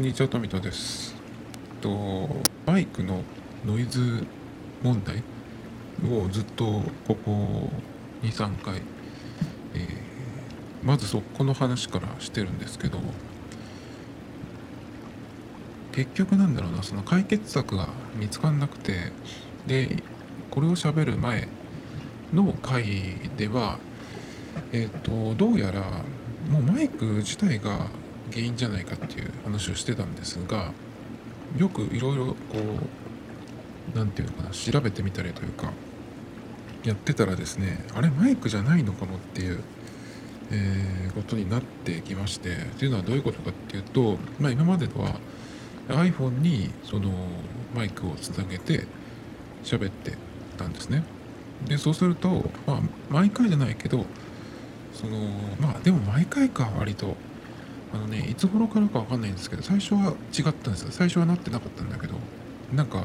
[0.00, 1.14] こんにちは、富田です。
[1.82, 2.26] と、
[2.64, 3.20] バイクの
[3.66, 4.26] ノイズ
[4.82, 5.22] 問題
[6.10, 6.64] をずっと
[7.06, 7.70] ここ
[8.22, 8.76] 2、3回、
[9.74, 12.98] えーまずそこの話からしてるんですけど、
[15.92, 19.12] 結局なんだろうな、その解決策が見つかんなくて、
[19.66, 20.02] で、
[20.50, 21.46] これを喋る前
[22.32, 22.86] の回
[23.36, 23.78] では、
[24.72, 25.82] えっ、と、どうやら、
[26.50, 27.88] もうマイク自体が
[28.30, 30.72] 原因じゃないかっていう話をしてたんですが
[31.58, 32.34] よくいろいろこ
[33.94, 35.72] う何て言うのかな調べてみたりというか
[36.84, 39.60] やってたらですねあれマイクじゃないのかもっていう、
[40.50, 45.18] えーことになってきましてというのはどういうことかっていうと、まあ、今までは
[45.88, 47.10] iPhone にその
[47.74, 48.86] マイクをつなげて
[49.64, 50.14] 喋って
[50.56, 51.04] たんですね。
[51.66, 54.06] でそうすると、まあ、毎回じゃないけど
[54.94, 55.18] その
[55.60, 57.16] まあでも毎回か割と。
[57.92, 60.88] あのねいつ頃からかわかんないんですけど最初は違ったんですよ。
[60.90, 62.14] 最初はなってなかったんだけど
[62.72, 63.04] なんか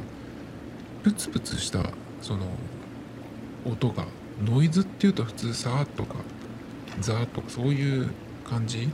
[1.03, 1.91] プツプツした
[2.21, 2.45] その
[3.65, 4.05] 音が
[4.43, 6.15] ノイズっていうと普通さーとか
[6.99, 8.09] ザーとかそういう
[8.47, 8.89] 感じ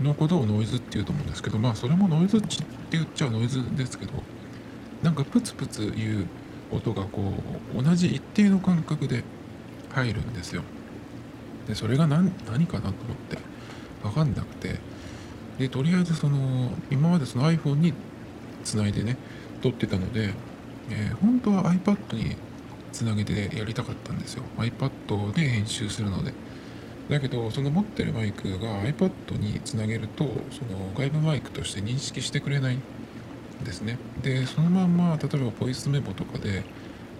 [0.00, 2.56] のことをノイズっていうと思うんですけどまあそれもノイズって
[2.90, 4.12] 言っちゃノイズですけど
[5.02, 6.26] なんかプツプツいう
[6.70, 7.32] 音がこ
[7.76, 9.24] う同じ一定の間隔で
[9.90, 10.62] 入るんですよ。
[11.66, 13.38] でそれが何何かなと思って
[14.02, 14.80] 分かんなくて
[15.62, 17.94] でとりあえずその今までその iPhone に
[18.64, 19.16] つないでね
[19.62, 20.34] 撮ってたので、
[20.90, 22.36] えー本当は iPad に
[22.92, 24.42] つなげてやりたかったんですよ。
[24.58, 26.32] iPad で編集するので。
[27.08, 32.80] だけどその持ってるマイクが iPad につなげるとその外部マイクとして認識してくれないん
[33.64, 33.98] ですね。
[34.22, 36.64] でそのまんま例えばボイスメモとかで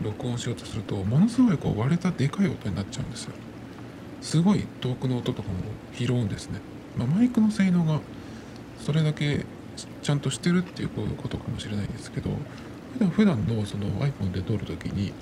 [0.02, 3.32] 録音しようとするとものすごいこう割れたでかい音になっちゃうんですよ。
[4.20, 5.54] すごい遠くの音とかも
[5.94, 6.60] 拾うんですね、
[6.96, 8.00] まあ、マイクの性能が
[8.84, 9.44] それだけ
[10.02, 12.30] ちゃんとしてるっていうことかもしれないんですけど
[12.94, 15.12] 普段普段のその iPhone で撮るときに、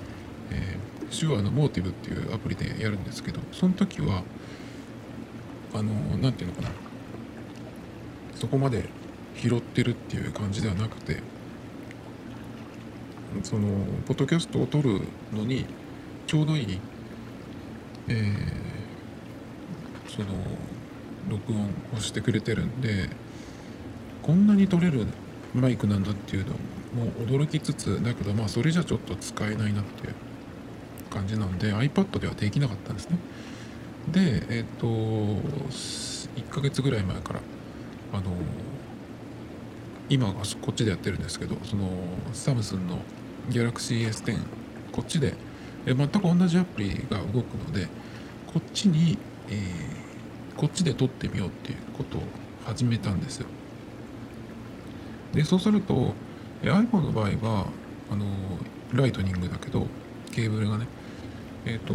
[0.50, 4.22] えー、手話のモーティブっていうアプリでやるんですけどその時は
[5.74, 6.70] あの何て言うのかな。
[8.34, 8.88] そこまで
[9.36, 11.18] 拾ってるっていう感じではなくて
[13.42, 13.68] その
[14.06, 15.66] ポッドキャストを撮るのに
[16.26, 16.80] ちょうどいい、
[18.08, 18.70] えー
[20.10, 20.28] その
[21.28, 23.08] 録音をしてくれてるんで
[24.22, 25.06] こんなに撮れる
[25.54, 26.52] マイクなんだっていうの
[27.04, 30.14] も驚きつつだけどまあそれじゃちょっと使えないなっていう
[31.10, 33.18] 感じなんで iPad ではできなかったんですね。
[34.12, 37.40] でえっ、と1ヶ月ぐらい前から
[38.12, 38.32] あの
[40.08, 41.88] 今こっちでやってるんですけどその
[42.32, 42.98] サムスンの
[43.50, 44.38] Galaxy S10
[44.92, 45.34] こっちで
[45.86, 47.88] 全く同じアプリが動くので
[48.46, 50.00] こっちに、えー
[50.60, 52.22] こっちで撮ってみようっていうことを
[52.66, 53.46] 始めたんですよ。
[55.32, 56.14] でそうすると
[56.62, 57.66] iPhone の場合は
[58.10, 58.26] あの
[58.92, 59.86] ライトニングだけど
[60.32, 60.86] ケーブルがね
[61.66, 61.94] えっ、と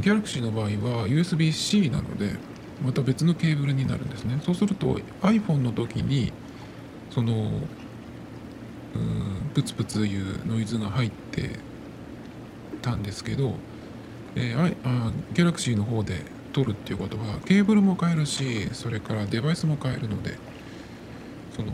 [0.00, 2.36] Galaxy の場合は USB-C なので
[2.84, 4.40] また別のケーブルになるんですね。
[4.44, 6.32] そうすると iPhone の時に
[7.10, 7.50] その
[8.94, 11.50] うんプツプツいうノイズが入って
[12.82, 13.54] たんですけど、
[14.34, 20.36] えー、ああ Galaxy の方で撮るっていうことはケーブルも変えるしそれからデバイスも変えるので
[21.54, 21.70] その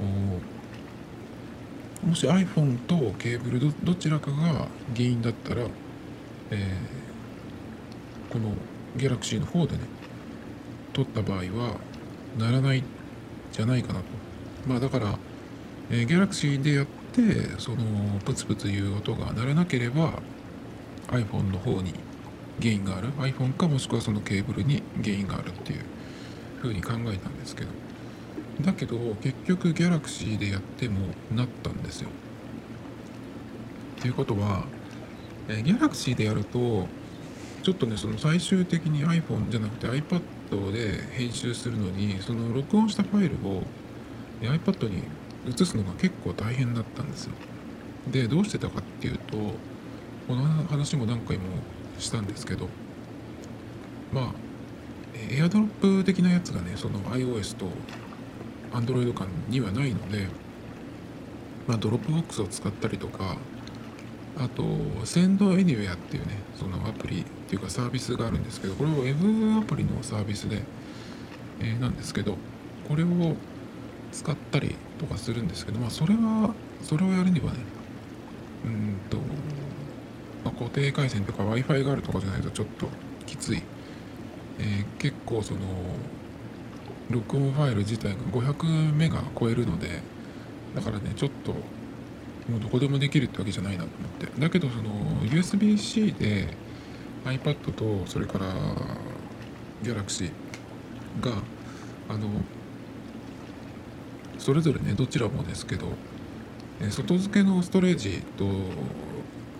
[2.06, 5.62] もし iPhone とケーブルどちらかが原因だったら、
[6.50, 7.00] えー
[8.30, 8.52] この
[8.96, 9.80] Galaxy の方でね
[10.92, 11.76] 撮った場合は
[12.38, 12.84] ならない
[13.52, 14.04] じゃないかなと。
[14.66, 15.18] まあだから、
[15.90, 17.22] えー、Galaxy でやって
[17.58, 17.78] その
[18.24, 20.20] プツプツいう音が鳴らなければ
[21.08, 21.92] iPhone の方に
[22.60, 23.08] 原因がある。
[23.14, 25.80] iPhone かもしくはそのケーブルに原因があるっていう
[26.62, 27.89] 風に考えたんですけど。
[28.62, 31.00] だけど結局 Galaxy でやっても
[31.34, 32.08] なったんですよ。
[33.98, 34.64] っていうことは、
[35.48, 36.86] えー Galaxy でやると
[37.62, 43.62] ちょっとねその最終的に iPhone じゃなくて iPad で編集するのにその録音したファイルを
[44.40, 45.02] iPad に
[45.46, 47.32] 移すのが結構大変だったんですよ。
[48.10, 49.36] でどうしてたかっていうと
[50.26, 51.44] この話も何回も
[51.98, 52.68] したんですけど
[54.12, 54.34] まあ
[55.28, 57.66] AirDrop 的なやつがねその iOS と
[58.72, 60.28] Android 間にはないので
[61.66, 63.36] まあ Dropbox を使ったりとか
[64.38, 70.62] あと Send Anywhere っていうねそのアプリっていうかサービスがあるんですけどこれは Web アプリのサービスで、
[71.60, 72.36] えーなんですけど
[72.88, 73.06] これを
[74.12, 77.58] 使ったりとかするんですけどまあそれはそれをやるにはね
[78.64, 79.16] うんと、
[80.44, 82.88] まあ、固定回線とか w i f i があるとかじゃないとちょっと
[83.26, 83.62] きつい、
[84.58, 85.60] えー結構その
[87.10, 90.00] 録音ファイル自体が500メガ超えるので
[90.74, 94.40] だからねちょっともうどこでもできるってわけじゃないなと思って。
[94.40, 94.90] だけどその
[95.22, 96.48] USB-C で
[97.24, 98.46] iPad とそれから
[99.82, 100.30] Galaxy
[101.20, 101.32] が
[102.08, 102.28] あの
[104.38, 105.88] それぞれねどちらもですけど
[106.90, 108.46] 外付けのストレージと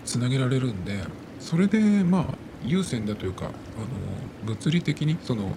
[0.05, 1.03] つなげられるんで
[1.39, 2.25] それでまあ
[2.65, 3.53] 有線だというかあの
[4.45, 5.55] 物理的にその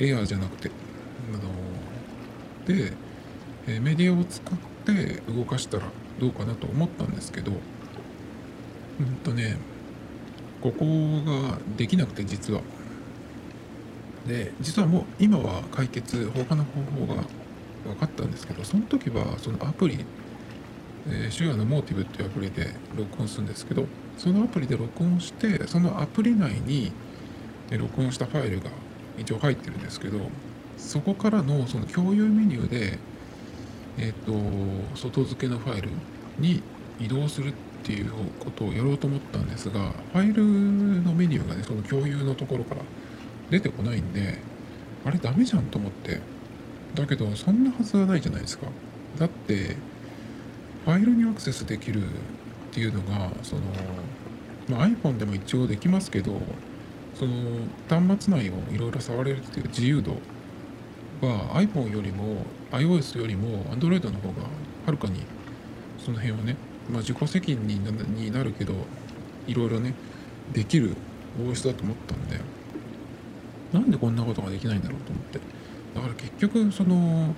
[0.00, 0.70] エアーじゃなくて
[1.32, 2.92] あので
[3.80, 5.84] メディアを使って動かしたら
[6.18, 7.52] どうかなと思ったんですけど
[9.00, 9.56] うんとね
[10.60, 10.84] ここ
[11.24, 12.60] ができなくて実は。
[14.26, 17.24] で実はもう今は解決他の方法が
[17.84, 20.04] 分かったんですけどその時はそのアプリ、
[21.08, 23.86] えー、シュアのモーティブっていうアプリで録音するんですけど
[24.18, 26.92] そのアプリで録音してそのアプリ内に
[27.70, 28.70] 録音したファイルが
[29.20, 30.18] 一応入ってるんですけど
[30.76, 32.98] そこからのその共有メニューで
[33.98, 35.90] えっ、ー、と外付けのファイル
[36.38, 36.62] に
[36.98, 37.52] 移動するっ
[37.82, 40.44] ていうことをやろうと思ったんですがファイル
[41.02, 42.82] のメニューがねその共有のところから
[43.50, 44.38] 出てこないんで
[45.04, 46.20] あれダメじゃんと思って
[46.94, 48.66] だけどそんなはずはないじゃないですか。
[49.18, 49.76] だって
[50.84, 52.06] ファイルにアクセスできるっ
[52.72, 53.62] ていうのがその、
[54.68, 56.40] まあ、iPhone でも一応できますけど
[57.20, 57.32] その
[57.86, 60.12] 端末内をいろいろ触れるっていう自由度
[61.20, 64.44] は iPhone よりも iOS よりも Android の方が
[64.86, 65.20] はるかに
[66.02, 66.56] その辺はね、
[66.88, 68.72] まあ、自己責任になるけど
[69.46, 69.92] いろいろね
[70.54, 70.96] できる
[71.38, 72.40] OS だと思ったんで
[73.74, 75.40] なんでこんなことができないんだろうと思って。
[75.94, 77.34] だから結局その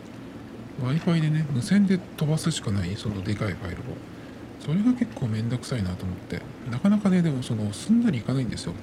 [0.81, 3.83] w i f i でね無線で飛ばすしかないそのでかいファイルを。
[4.61, 6.41] それが結構めんどくさいなと思って。
[6.71, 8.75] なかなかねでもそのすんなりいかないんですよ。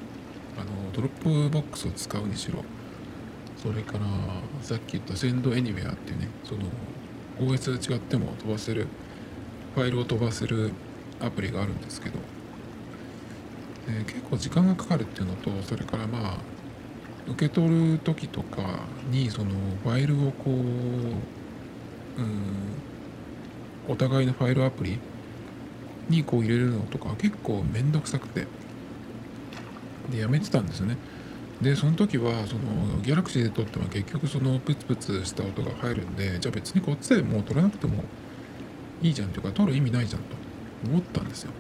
[0.60, 2.64] あの Dropbox を使うにしろ
[3.62, 4.00] それから
[4.62, 6.62] さっき言った Send Anywhere っていうねその
[7.40, 8.88] OS 違っても飛ばせる
[9.76, 10.72] ファイルを飛ばせる
[11.22, 12.20] アプリがあるんですけど、
[13.90, 16.38] え、結構時間がかかるっていうのとそれからまあ
[17.28, 18.80] 受け取る時とか
[19.10, 19.52] にその
[19.84, 21.14] ファイルをこう、うん、
[23.88, 25.00] お互いのファイルアプリ
[26.10, 28.48] にこう入れるのとか結構めんどくさくて。
[30.10, 30.98] でやめてたんですよね。
[31.62, 38.04] でその時はそのギャラクシーで撮っても結局そのプツプツした音が入るんでじゃあ別にこっちでもう撮らなくても
[39.02, 40.36] いいじゃんというか撮る意味ないじゃんと
[40.86, 41.52] 思ったんですよ。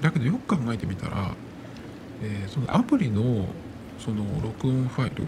[0.00, 1.34] だけどよく考えてみたら、
[2.22, 3.46] えー、そのアプリの
[3.98, 5.26] その録音ファイル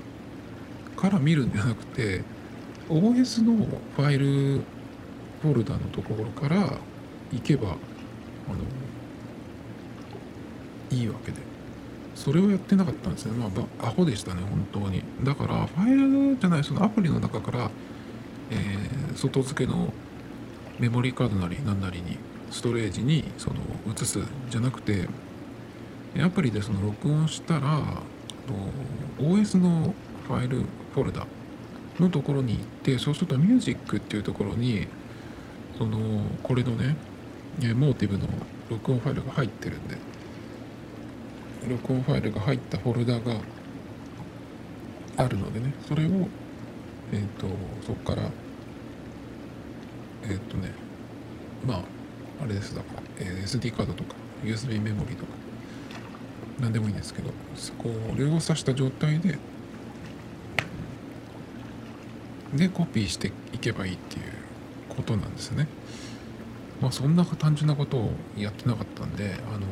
[0.96, 2.22] から見るんじゃなくて
[2.88, 4.62] OS のファイル
[5.42, 6.78] フォルダのところから
[7.32, 7.76] 行けばあの
[10.90, 11.49] いいわけで。
[12.20, 13.46] それをやってなかったんですねま
[13.80, 15.02] あアホでしたね本当に。
[15.24, 17.70] だからファイルじゃないそのアプリの中から、
[18.50, 19.90] えー、外付けの
[20.78, 22.18] メモリーカードなり何なりに
[22.50, 23.56] ストレージにその
[23.90, 24.18] 移す
[24.50, 25.08] じゃなくて
[26.22, 27.80] アプリでその録音したら
[29.18, 29.94] OS の
[30.26, 31.26] ファイルフォルダ
[31.98, 34.86] のところに行ってそうするとミュージックっていうところに
[35.78, 35.98] その
[36.42, 36.96] これのね
[37.74, 38.26] モーティブの
[38.68, 40.10] 録音ファイルが入ってるんで。
[41.68, 43.40] 録音ファイルが入ったフォルダが
[45.16, 46.08] あるのでねそれを
[47.12, 47.46] えっ、ー、と
[47.86, 48.22] そこから
[50.24, 50.72] えっ、ー、とね
[51.66, 51.84] まあ
[52.42, 54.14] あれですだから、えー、SD カードとか
[54.44, 55.32] USB メモリーとか
[56.60, 57.30] 何でもいいんですけど
[57.78, 59.38] これを挿した状態で
[62.54, 64.22] でコピーしていけばいいっていう
[64.88, 65.68] ことなんですね。
[66.80, 69.66] まあそんな単純なことをやってなかったんであの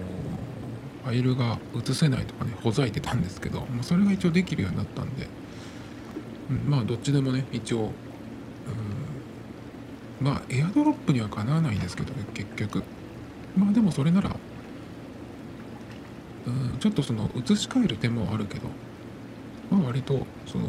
[1.09, 5.27] ファイルが移せないとかねほざいてたんですけど、まあ、それが一応できるようになったんで、
[6.51, 7.93] うん、まあどっちでもね一応、
[10.21, 12.83] まあ AirDrop にはかなわないんですけどね結局
[13.57, 14.37] まあでもそれなら
[16.47, 18.69] うん、ちょっとその移し替える手もあるけど、
[19.71, 20.67] まあ、割とその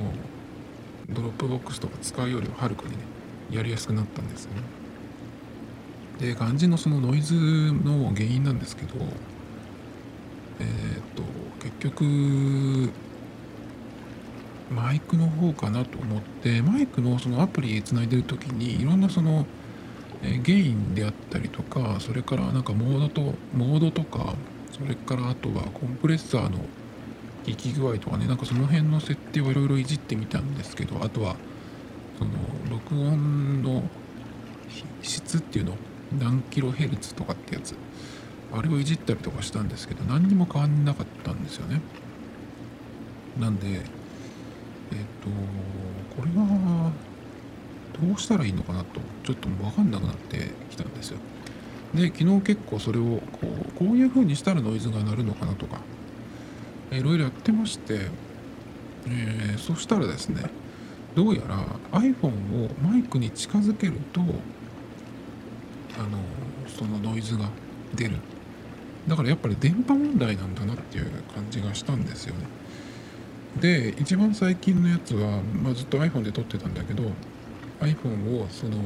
[1.10, 2.98] Dropbox とか使うよりははるかにね
[3.50, 4.62] やりやすくなったんですよね。
[6.20, 8.96] で肝心のそのノイズの原因なんですけど
[10.60, 11.24] えー、っと
[11.64, 12.92] 結局
[14.72, 19.46] マイクの方かなと思ってマイクのそのアプリつないでる時にいろんなその
[20.44, 24.36] ゲインであったりとかそれからなんかモードとモードとか
[24.72, 26.66] それからあとはコンプレッサーの効
[27.46, 31.36] き具合とかねなんかその辺の設定をいろいろいじってみたんですけどあとは
[32.18, 32.32] その
[32.70, 33.84] 録音の
[35.02, 35.76] 質っていうの
[36.20, 37.76] 何キロヘルツとかってやつ。
[38.52, 41.82] あれをいじったりとかしたんですけど何にも変わんなかったんですよね。
[43.40, 43.78] なんでえっ、
[45.22, 45.30] と
[46.16, 46.92] これは
[48.02, 51.20] どうしたらいいのかなとちょっと分かんなくなってきたんですよ。
[51.94, 55.80] で昨日結構それをこうこういう風にしたらノイズが鳴るのかなとか
[56.92, 58.10] いろいろやってまして、
[59.08, 60.44] えー、そしたらですね
[61.16, 61.66] どうやら
[62.00, 66.20] iPhone をマイクに近づけるとあの
[66.68, 67.50] そのノイズが
[67.96, 68.18] 出る。
[69.10, 72.46] だからやっぱり電波問題なんだなっていう感じがしたんですよね。
[73.60, 77.04] で一番最近のやつは、まあ、ずっと iPhone で撮ってたんだけど
[77.82, 78.78] iPhone をその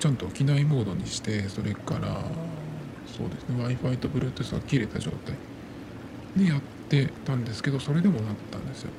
[0.00, 2.22] ちゃんと機内モードにしてそれから
[3.06, 5.36] そうですね Wi-Fi と Bluetooth が切れた状態
[6.36, 8.90] でやってたんですけどそれでもなったんですよ。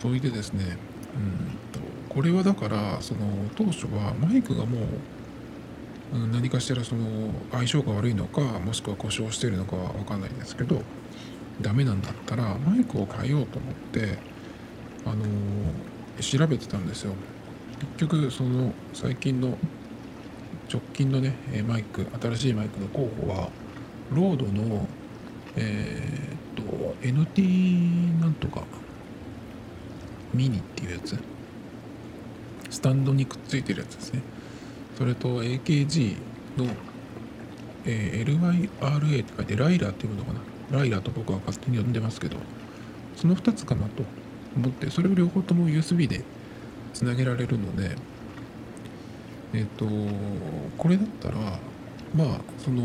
[0.00, 0.78] それでですね
[1.14, 3.20] うんとこれはだからその
[3.54, 4.82] 当初はマイクがもう、
[6.14, 10.80] 何かしらその相性が悪いのかもしくは故障しているのかは分かんないんですけど
[11.60, 14.18] ダメなんだったらマイクを変えようと思って
[15.04, 15.24] あの
[16.20, 17.14] 調べてたんですよ。
[17.96, 19.58] 結局その最近の
[20.72, 21.34] 直近のね
[21.66, 23.50] マイク新しいマイクの候補は
[24.12, 24.86] ロードの
[25.56, 28.62] えー、っと NT なんとか
[30.32, 31.18] ミニっていうやつ。
[32.70, 34.22] スタンドにくっついてるやつですね。
[34.96, 36.16] それと AKG
[36.56, 36.66] の、
[37.84, 40.40] えー、LYRA って書いてライラーっていうのかな。
[40.70, 42.36] ライラーと僕は勝手に呼んでますけど
[43.16, 44.02] その2つかなと
[44.56, 46.24] 思ってそれを両方とも USB で
[46.92, 47.96] つなげられるので
[49.52, 49.86] えっ、ー、と
[50.78, 51.34] これだったら
[52.14, 52.82] まあその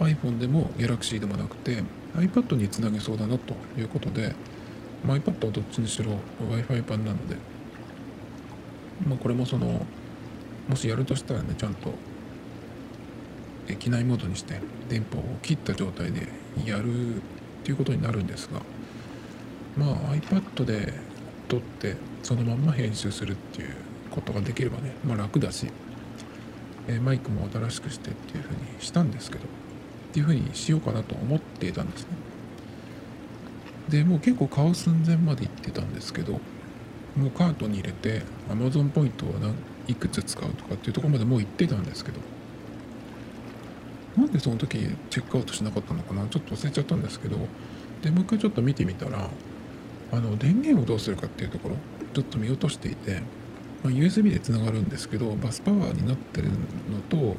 [0.00, 1.82] iPhone でも Galaxy でもなくて
[2.16, 4.34] iPad につなげそうだなということで、
[5.04, 6.12] まあ、iPad はどっちにしろ
[6.50, 7.36] Wi-Fi 版なので、
[9.06, 9.84] まあ、これもその
[10.68, 11.92] もしやるとしたらねちゃんと
[13.78, 16.28] 機内モードにして電波を切った状態で
[16.64, 17.20] やるっ
[17.64, 18.60] ていうことになるんですが
[19.76, 20.92] まあ iPad で
[21.48, 23.74] 撮ってそのまんま編集するっていう
[24.10, 25.66] ことができればね、まあ、楽だし、
[26.86, 29.46] えマイクも新しくしてっていうふうにしたんですけどっ
[30.12, 32.08] ていうふうにしようかなと思っていたんですね。
[33.88, 36.32] でもう結構買う寸前まで行ってたんですけど
[37.16, 39.34] もうカートに入れて Amazon ポイントを
[39.88, 42.20] いくつ使うとかっていうところまでもう行ってたんですけど。
[44.16, 44.78] なんでその時
[45.10, 46.26] チェックアウトしなかったのかな？
[46.28, 47.36] ちょっと忘れちゃったんですけど。
[48.02, 49.28] でもう一回ちょっと見てみたら
[50.12, 51.76] あの電源をどうするかっていうところ
[52.12, 53.22] ちょっと見落としていて、
[53.82, 56.54] まあ、USB でつながるんですけどバスパワーになってるの
[57.08, 57.36] と,、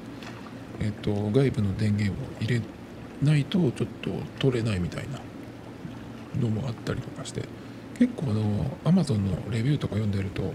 [0.80, 2.62] えーと、外部の電源を入れ
[3.22, 4.10] ないとちょっと
[4.40, 5.20] 取れないみたいな
[6.42, 7.44] のもあったりとかして。
[7.98, 10.52] 結構あの Amazon のレビューとか読んでると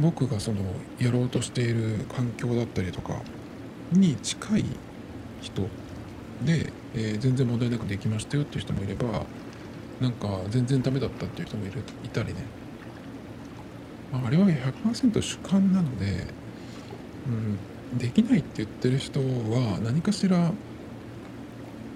[0.00, 0.60] 僕がその
[0.98, 3.20] やろうとしている環境だったりとか
[3.92, 4.64] に近い
[5.40, 5.62] 人
[6.44, 9.24] で、えー、全然問題なくできましたよっていう人もいれば
[10.00, 12.44] なんか全然ダメだったっていう人もいるいたりね、
[14.12, 16.26] まあ、あれは100%主観なので、
[17.92, 20.52] うん、できないって言ってる人は何かしら、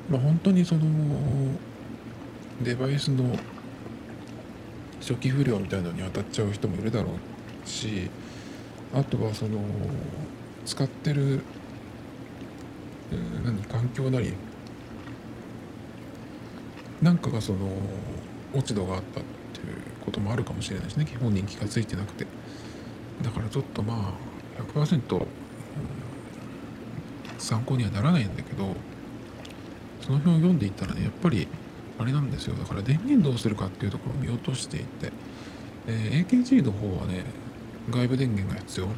[0.08, 0.82] まあ、本当にその
[2.62, 3.36] デバイスの
[5.00, 7.37] 初期不良みたいなのに当たっちゃう人もいるだろう
[7.68, 8.10] し
[8.94, 9.60] あとはその
[10.64, 11.42] 使ってる、
[13.44, 14.32] 何環境なり
[17.00, 17.58] なんかがその
[18.54, 19.22] 落ち度があったっ
[19.52, 21.04] ていうこともあるかもしれないしね。
[21.04, 22.26] 基本人気が付いてなくて。
[23.22, 24.14] だからちょっとま
[24.58, 25.26] あ100%、
[27.38, 28.74] 参考にはならないんだけど
[30.00, 31.48] その辺を読んでいったらねやっぱり
[31.98, 32.54] あれなんですよ。
[32.54, 35.12] だから電源どうするかっていうところを見落としていて、
[35.88, 37.24] えー、AKG の方はね
[37.90, 38.88] 外部電源が必要っ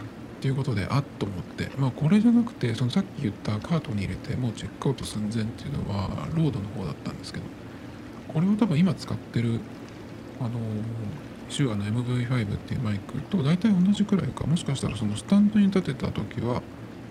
[0.40, 1.70] ていうことであっと思って。
[1.78, 7.44] まあこれじゃなくてそのさっき言ったカートに入れてもうチェックアウト寸前っていうのはロードの方だったんですけど。
[8.32, 9.58] これを多分今使ってる
[10.40, 10.50] あの
[11.50, 14.46] 手話の MV5 っていうマイクと大体同じくらいか。
[14.46, 16.62] もしかしたらそのスタンドに立てた時は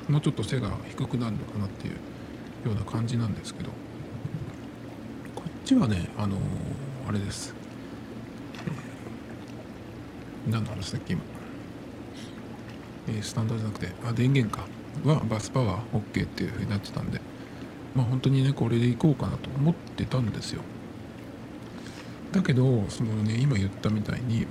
[0.07, 1.93] もうちょっと背が低くなるのかなっていう
[2.69, 3.71] ような感じなんですけど。
[5.35, 6.37] こっちはねあの
[7.07, 7.53] あれです、
[10.47, 11.21] 何の話だっけ今、
[13.17, 14.67] え、スタンドじゃなくてあ電源か。
[15.05, 17.21] はバスパワー OK っていう風になってたんで。
[17.95, 20.61] まあ本当にねこれでいこうかなと思ってたんですよ。
[22.31, 24.45] だけどそのね今言ったみたいに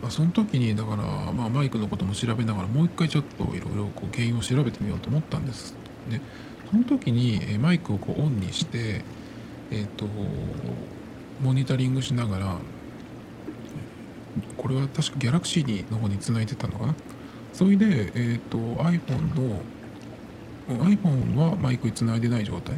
[0.00, 1.02] まあ、その時にだから、
[1.32, 5.74] まあ、マイクのことも調べながらもう一回ちょっといろいろ原因を調べてみようと思ったんです
[6.10, 6.20] で
[6.70, 9.04] その時にマイクをこうオンにして
[9.70, 10.06] えっ、ー、と
[11.42, 12.56] モニタリングしながら
[14.56, 16.94] これは確かギャラクシーの方につないでたのかな？
[17.52, 19.60] それで、えーと、iPhone の
[20.68, 22.76] iPhone はマイクにつないでない状態。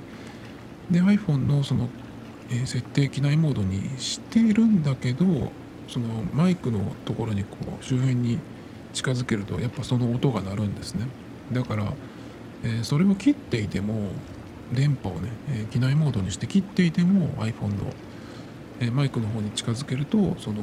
[0.91, 1.89] で iPhone のその
[2.51, 5.25] えー設定機内モードにしているんだけど
[5.89, 8.39] そのマイクのところにこう周辺に
[8.93, 11.07] 近づけるとやっぱその音が鳴るんですね。
[11.53, 11.93] だから、
[12.65, 14.11] えーそれを切っていても
[14.73, 17.93] 電波をね、え機内モードにして切っていても iPhone の、
[18.81, 20.63] えマイクの方に近づけるとその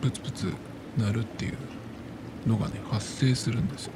[0.00, 0.52] プツプツ
[0.96, 1.56] 鳴るっていう
[2.46, 3.92] のがね発生するんですよ。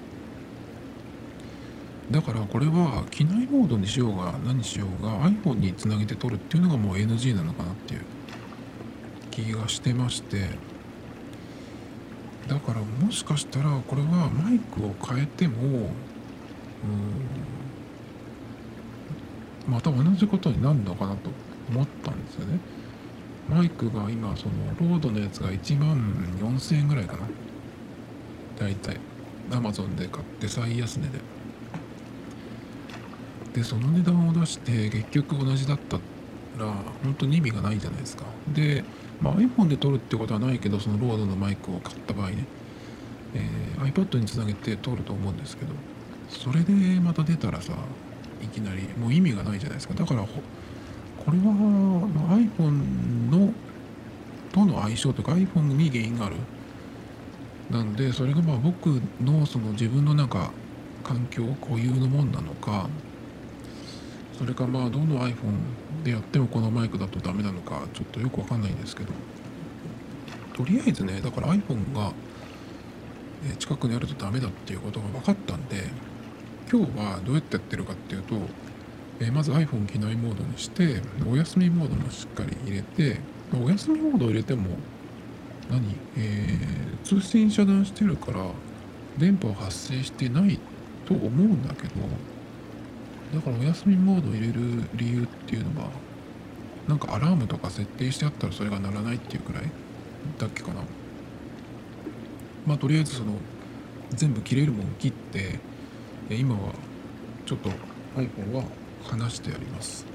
[2.11, 8.03] だからこれは機内モードにしようが何しようが iPhone につなげて撮るっていうのがもう NG なのかなっていう
[9.31, 10.77] 気がしてまして。
[12.49, 15.91] だからもしかしたらこれはマイクを変えてもうん
[19.67, 21.31] また同じことになるのかなと
[21.69, 22.61] 思ったんですよね。
[23.49, 25.97] マイクが今そのロードのやつが1万
[26.41, 27.21] 4000円ぐらいかな。
[28.59, 28.99] 大体。
[29.51, 31.21] Amazon で買って最安値で。
[33.55, 35.97] でその値段を出して結局同じだった
[36.59, 36.67] ら
[37.03, 38.25] 本当に意味がないじゃないですか。
[38.53, 38.85] で、
[39.21, 42.45] まあ、iPhone で撮るってことはないけどそのロードのマイクを買った場合ね、
[43.35, 45.73] えー iPad につなげて撮ると思うんですけど
[46.29, 47.73] それでまた出たらさ
[48.43, 49.95] いきなりもう意味がないじゃないですか。
[49.95, 50.23] だから
[51.27, 51.45] これは、
[52.39, 53.53] iPhone の
[54.53, 56.37] との相性というか iPhone に原因がある。
[57.71, 60.53] なのでそれがまあ僕のその自分のなんか
[61.03, 62.89] 環境固有のもんなのか
[64.39, 65.35] それかまあどの iPhone
[66.05, 69.13] でやってもこのマイクだとダメなのかちょっとよくわかんないんですけど。
[70.55, 72.13] とりあえずねだから iPhone が
[73.59, 75.85] 近くにあるとダメだっていうことが分かったんで
[76.71, 78.37] 今日はどうやってやってるかっていうと、
[79.21, 83.19] えまず iPhone 機内モードにしてお休みモードもしっかり入れて
[83.53, 84.65] まお休みモードを入れても
[85.71, 88.45] 何、えー通信遮断してるから
[89.17, 90.59] 電波は発生してない
[91.07, 91.91] と思うんだけど
[93.33, 95.91] だからお休みモードを入れる理由っていうのは
[96.89, 99.63] なんかアラームとか設定してあったらそれが鳴らないっていうくらい？
[100.37, 100.81] だっけかな？
[102.67, 103.35] まあとりあえずその
[104.11, 105.61] 全部切れるもん切って
[106.29, 106.73] 今は
[107.47, 107.71] ちょっと
[108.17, 108.65] iPhone は
[109.07, 110.07] 離してあります。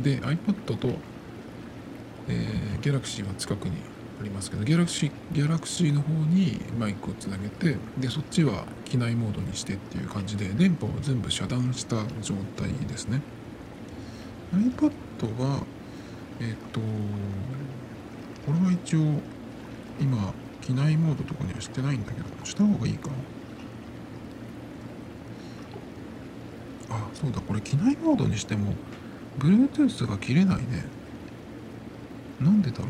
[0.00, 0.88] で iPad と、
[2.28, 3.76] えー、Galaxy は近くに
[4.20, 13.20] ありますけど Galaxy, Galaxy の方にマイクをつなげてでそっちは機内モードにしてっていう感じで電波を全部遮断した状態ですね。
[14.52, 14.90] iPad
[15.38, 15.62] は
[16.40, 19.20] えっ、とこれは一応
[20.00, 23.14] 今機内モードとかにはしてないんだけどした方がいいかな。
[26.94, 28.74] あそうだこれ機内モードにしても
[29.38, 30.84] Bluetooth が切れないね。
[32.40, 32.88] なんでだろう。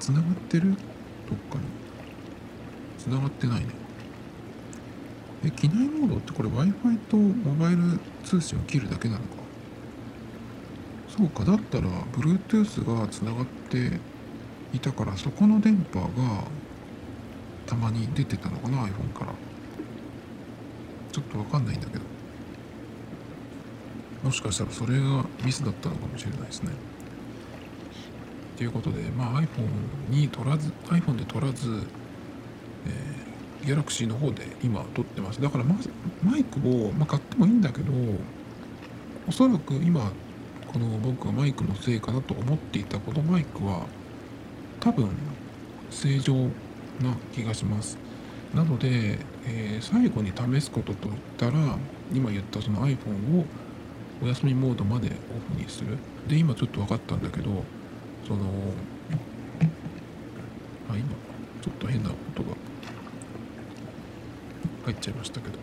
[0.00, 0.70] つながってる？
[0.70, 1.64] どっかに。
[2.98, 3.66] つながってないね。
[5.44, 9.26] え機内モードってこれ w i f i とモバイル通信を切るだけなのか？
[11.16, 14.00] そうかだったら Bluetooth がつながって
[14.72, 16.08] いたからそこの電波が
[17.66, 19.32] たまに出てたのかな iPhone から。
[21.12, 22.15] ちょっとわかんないんだけど。
[24.26, 26.72] もしかしたらそれがミスだったのかもしれないですね。
[28.56, 29.46] ということでまあ iPhone
[30.10, 31.84] に取らず iPhone で取らず、
[33.62, 35.40] えー、Galaxy の方で今撮ってます。
[35.40, 37.92] だからマイクを、まあ、買ってもいいんだけど
[39.28, 40.10] おそらく今
[40.72, 43.86] この僕がマイクのせいかなと思っていたこのマイクは
[44.80, 45.08] 多分
[45.90, 47.96] 正常な気がします。
[48.52, 51.52] なので、えー最後に試すことといったら
[52.12, 53.44] 今言ったその iPhone を
[54.22, 55.98] お休みモードまでオフにする？
[56.26, 57.64] で今ちょっと分かったんだけど
[58.26, 58.44] その
[60.90, 61.08] あ今
[61.62, 62.56] ちょっと変な音が
[64.86, 65.58] 入っちゃいましたけど。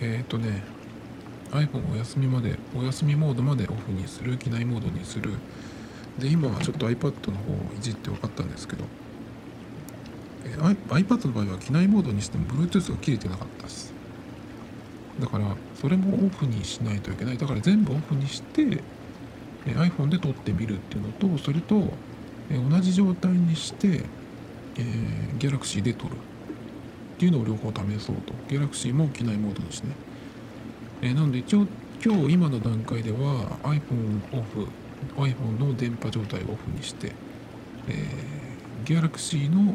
[0.00, 0.62] えっ、ー、とね
[1.52, 4.36] iPhone お休みまでお休みモードまでオフにする？
[4.36, 5.32] 機内モードにする。
[6.18, 8.84] で今はちょっと iPad の方をいじって分かったんですけど、
[10.44, 13.92] えー iPad の場合は機内モードにしても Bluetooth が切れてなかったです。
[15.20, 17.36] だからそれもオフにしないといけない。
[17.36, 18.82] だから全部オフにして
[19.66, 21.92] iPhone で撮ってみるっていうのとそれと、
[22.70, 24.00] 同じ状態にして、
[24.78, 26.12] えー Galaxy で撮る。
[26.12, 28.32] っていうのを両方試そうと。
[28.48, 29.94] Galaxy も機内モードにしてね、
[31.02, 31.66] えーなので一応
[32.02, 34.66] 今日今の段階では iPhone オフ
[35.18, 37.12] iPhone の電波状態をオフにして、
[37.88, 39.74] えー Galaxy の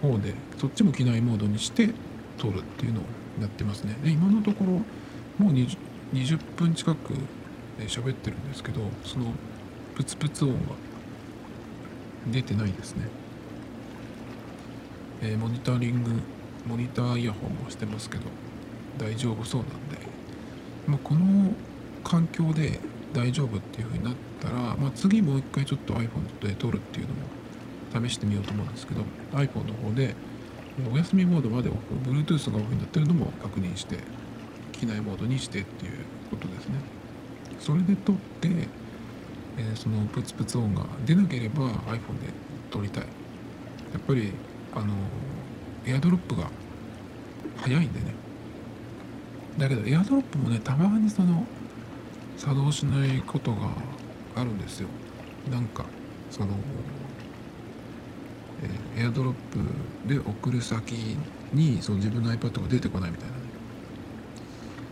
[0.00, 1.90] 方でそっちも機内モードにして
[2.40, 3.04] 撮るっていうのを
[3.40, 3.96] やってますね。
[4.02, 4.72] で今のところ
[5.44, 5.76] もう 20,
[6.12, 7.14] 20分近く
[7.80, 9.32] え喋ってるんですけどその
[9.94, 10.58] プツプツ音は
[12.30, 13.08] 出てないですね、
[15.22, 16.10] えーモニタリング
[16.66, 18.24] モニターイヤホンもしてますけど
[18.98, 19.96] 大丈夫そうなんで、
[20.86, 21.52] まあ、この
[22.04, 22.78] 環境で
[23.14, 27.14] 大丈夫っていう風になったら、まあ、次もう一回ちょっと iPhone で撮るっていうの
[28.02, 30.14] も試してみようと思うんですけど iPhone の方で
[30.92, 33.98] お休みモードまで Bluetooth がオフになってるのも確認して
[34.72, 35.92] 機内モードにしてっていう
[36.30, 36.76] ことですね。
[37.58, 38.48] それで撮って、
[39.58, 42.32] えー、そのプツプツ音が出なければ iPhone で
[42.70, 43.04] 撮りたい。
[43.04, 44.32] やっぱり
[44.74, 44.94] あの
[45.86, 46.50] エアドロップが
[47.56, 48.14] 早いんでね。
[49.58, 51.44] だけどエアドロップもねたまにその
[52.36, 53.68] 作動しないことが
[54.36, 54.88] あるんですよ。
[55.50, 55.84] なんか
[56.30, 56.48] その、
[58.96, 60.92] エアドロップで送る先
[61.52, 63.34] にその自分の iPad が出てこないみたいな。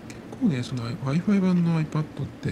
[0.08, 2.50] 結構ねその w i f i 版の iPad って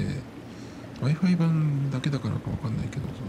[1.01, 3.29] w i f i 版だけだからかわかんないけどその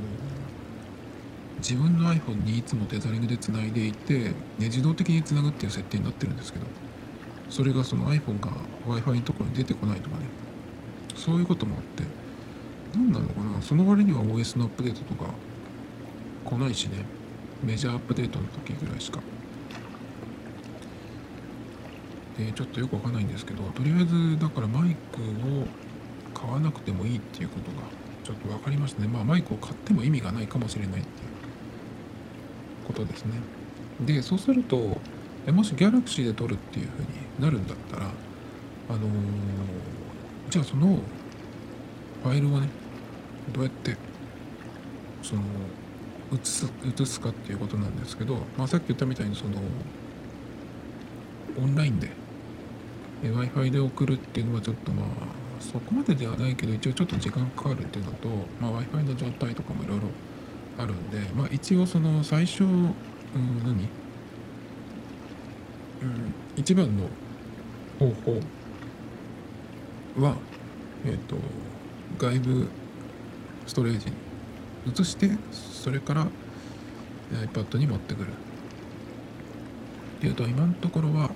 [1.60, 6.66] 自分の iPhone にいつもテザリングでつないでいて、ね、自動的につなぐっていう設定になってるんですけど
[7.50, 8.52] それがその iPhone が
[8.86, 10.24] w i f i のところに出てこないとかね。
[11.16, 12.04] そういうこともあって
[12.94, 13.62] 何なのかな。
[13.62, 15.32] その割には OS のアップデートとか
[16.46, 17.06] 来ないしね。
[17.64, 19.20] メジャーアップデートの時ぐらいしか。
[22.38, 25.68] でちょっとよくわかんないんですけどとりあえずだからマイクを
[26.40, 27.78] 買わなくてもいいっていうことが
[28.24, 29.08] ちょっと分かりましたね。
[29.08, 31.08] まあマイクを買っても意味がないかもしれないっていう
[32.86, 33.34] ことですね。
[34.06, 35.00] でそうすると
[35.52, 37.08] もしギャラクシーで撮るっていうふうに
[37.40, 38.06] なるんだったら
[38.90, 39.02] あのー、
[40.50, 41.00] じゃあその
[42.24, 42.70] ファイルをね
[43.54, 43.96] どうやって
[45.24, 45.42] その
[46.34, 49.52] 移す移すかっていうことなんですけど、まあ、さっき言ったみたいにその
[51.58, 52.10] オンラインで
[53.24, 55.06] w i f i で送るっていうのはちょっとまあ
[55.60, 58.28] そこまでではないけど一応ちょっと時間かかるっていうのと、
[58.60, 60.08] まあ、w i f i の状態とかもいろいろ
[60.78, 62.94] あるんで、まあ、一応その最初、うん、
[63.64, 63.90] 何？
[66.00, 67.06] うん、一番の
[67.98, 68.40] 方法
[70.22, 70.36] は、
[71.06, 71.36] えっ、ー、と
[72.20, 72.68] 外部
[73.66, 74.27] ストレージに
[74.86, 76.28] 移してそれから
[77.32, 78.28] iPad に持ってくる。
[80.18, 81.30] っていうと今のところは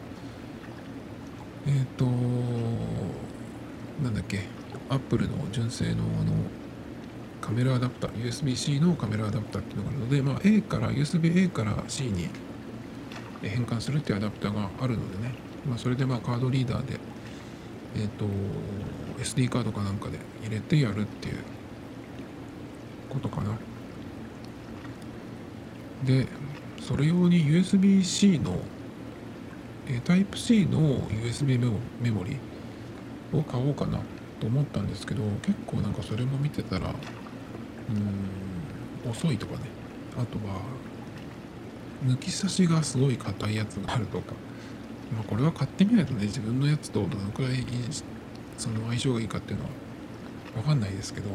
[1.67, 2.05] えっ、ー、と
[4.03, 4.41] なんだっけ
[4.89, 6.33] Apple の純正のあの
[7.41, 12.29] カメラアダプター USB-C のカメラアダプターっていうのがあるので、まあ、A から USB-A から C に
[13.41, 15.33] 変換するっていうアダプターがあるのでね、
[15.67, 16.99] まあ、それでまあカードリーダーで、
[17.95, 18.25] えーと、
[19.19, 21.37] SD カードかなんかで入れてやるっていう
[23.11, 23.57] ことかな。
[26.03, 26.27] で、
[26.79, 28.57] それ用に USB-C の、
[29.87, 31.59] えー、Type-C の USB
[32.01, 32.37] メモリ
[33.33, 33.99] を買おうかな
[34.39, 36.93] と思ったんですけど、結構なんかそれも見てたら、
[39.05, 39.59] うん、遅いとかね、
[40.17, 40.61] あとは、
[42.05, 44.33] 抜き差しがすごい硬いやつがあるとか、
[45.13, 47.63] まあ、これは買ってみないとね自分のやつとどのくらい
[48.57, 49.69] その相性がいいかっていうのは
[50.55, 51.29] 分かんないですけど。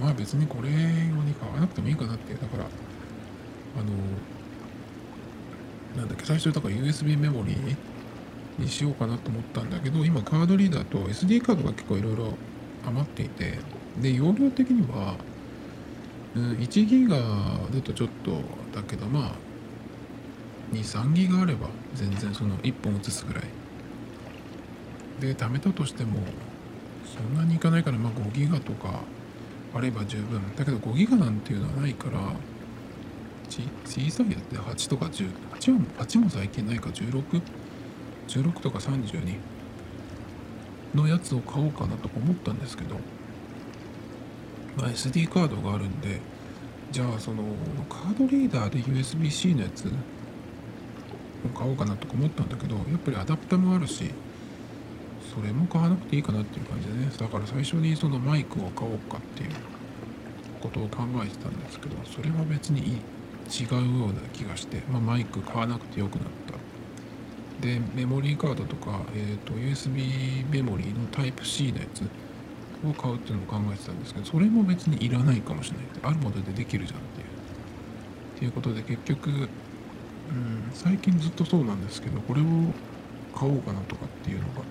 [0.00, 2.34] まあ別にこれ用に買わなくてもいいかなって。
[2.34, 3.92] だからあの
[5.96, 7.76] なんだっけ最初だから USB メモリー
[8.58, 12.34] にしようかなと思ったんだけど今カードリーダーと SD カードが結構いろいろ
[12.86, 13.58] 余っていて
[14.00, 15.16] で容量的には
[16.34, 18.40] うん1ギガだとちょっと
[18.74, 19.32] だけどまあ
[20.72, 23.44] 23ギガあれば全然その1本移すぐらい。
[25.20, 26.18] で貯めたとしても
[27.04, 29.02] そんなにいかないからまあ5ギガとか
[29.74, 32.18] あれば十分だけど5ギガなんていうのはないから
[33.48, 33.62] 小
[34.10, 37.42] さいやつで8とか10 8, は8も最近ないか 16?16
[38.28, 39.36] 16とか32
[40.94, 42.96] のやつを買おうかなとか思ったんですけど、
[44.76, 46.20] まあ、SD カードがあるんで
[46.90, 47.42] じゃあその
[47.88, 54.10] カードリーダーで USB-C のやつを買おうかなとか思ったんだけどやっぱりアダプターもあるし
[55.34, 57.10] それも買わなくていいかなっていう感じでね。
[57.18, 59.50] だから最初にそのマイクを買おうかっていう
[60.60, 67.66] ことを考えてたんですけどそれは別に違うような気がして、まあ、マイク買わなくてよくなった。
[67.66, 72.02] でメモリーカードとか、えーと、USB メモリーのタイプ C のやつ
[72.84, 75.86] を買うっていうのを考えてたんですけどそれも別にいらないかもしれない。
[76.02, 77.26] あるものでできるじゃんっていう。
[78.36, 79.48] っていうことで結局
[80.32, 82.44] うん、最近ずっとそうなんですけどこれを
[83.34, 84.62] 買おうかなとかっていうのが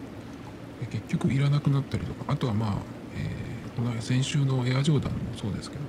[0.87, 2.73] 結局いらなくなったりとかあとはまあ、
[3.15, 5.83] えー、この先週のエアジョーダンもそうですけど、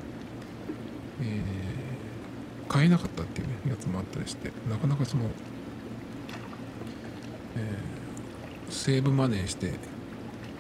[1.23, 5.25] えー、買えなかったっていうねやつもあったりしてなかなかその、
[7.57, 9.73] えー、セーブマネーして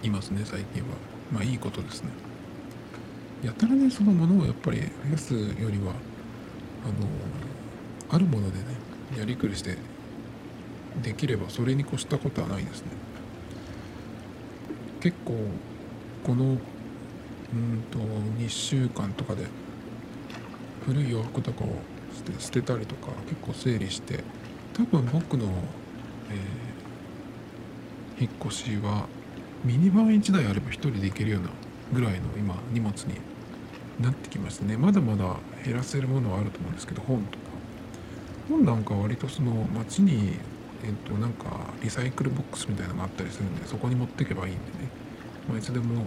[0.02, 0.88] いますね最近は。
[1.32, 2.10] まあいいことですね。
[3.42, 5.94] やたらねそのものをやっぱり増やすよりは
[6.84, 6.94] あの
[8.10, 8.64] あるものでね
[9.18, 9.76] やりくりして
[11.02, 13.01] できればそれに越したことはないですね。
[15.02, 15.34] 結構
[16.24, 16.58] このうん
[17.90, 19.46] と2週間とかで
[20.86, 21.68] 古い洋服とかを
[22.38, 24.20] 捨てたりとか結構整理して
[24.72, 25.44] 多分僕の、
[26.30, 26.72] えー
[28.22, 29.08] 引っ越しは
[29.64, 31.50] ミニバン1台あれば1人で行けるような
[31.92, 33.14] ぐらいの今荷物に
[34.00, 34.76] なってきましたね。
[34.76, 37.44] まだまだ減らせるものはあると思うんですけど本とか。
[38.48, 40.36] 本なんか割とその街に
[40.84, 44.91] えっとなんかリサイクルボックスみたいなのがあったりするんでそこに持ってけばいいんでね、
[45.52, 46.06] まあ、いつでも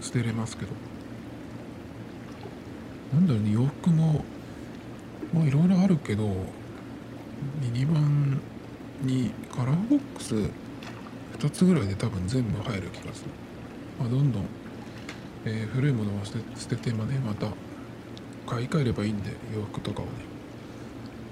[0.00, 0.72] 捨てれますけど。
[3.14, 4.24] なんだろうね洋服も
[5.32, 8.40] まあいろいろあるけどミニバン
[9.02, 10.34] にカラーボックス
[11.38, 13.30] 2つぐらいで多分全部入る気がする、
[14.00, 14.46] まあ、どんどん、
[15.44, 17.46] えー古いものは捨て捨ててまねまた
[18.46, 20.10] 買い替えればいいんで洋服とかをね。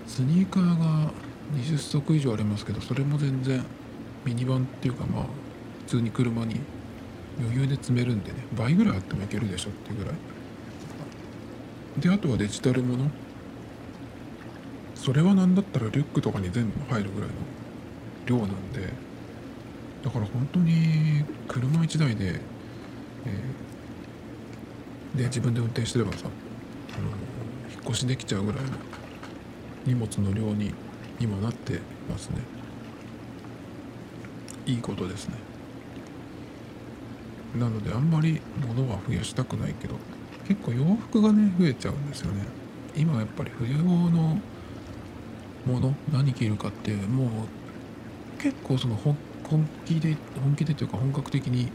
[0.06, 1.10] スニーカーが
[1.56, 3.64] 20足以上ありますけどそれも全然
[4.24, 5.24] ミニバンっていうかまあ
[5.86, 6.60] 普通に車に
[7.40, 8.38] 余裕で積めるんでね。
[8.56, 10.14] 倍ぐらいあってもいけるでしょっていうぐらい。
[12.00, 13.10] であとはデジタルもの。
[14.94, 17.34] それは何だったらリュックとかに全部入るぐらいの
[18.26, 18.88] 量なんで。
[20.02, 22.40] だから本当に車1台で、
[23.26, 23.64] えー
[25.14, 26.26] で自分で運転してればさ
[26.96, 27.08] あの
[27.72, 28.70] 引っ越しできちゃうぐらいの
[29.86, 30.74] 荷物の量に
[31.20, 32.38] 今なってますね。
[34.66, 35.36] いいことですね。
[37.58, 39.94] なのであんまり物は増やしたくないけど
[40.46, 42.44] 結構洋服がね増えちゃうんですよね。
[42.96, 44.38] 今やっぱり冬用の
[45.66, 49.16] もの何着るかってもう結構その本
[49.84, 51.72] 気で本気でというか本格的に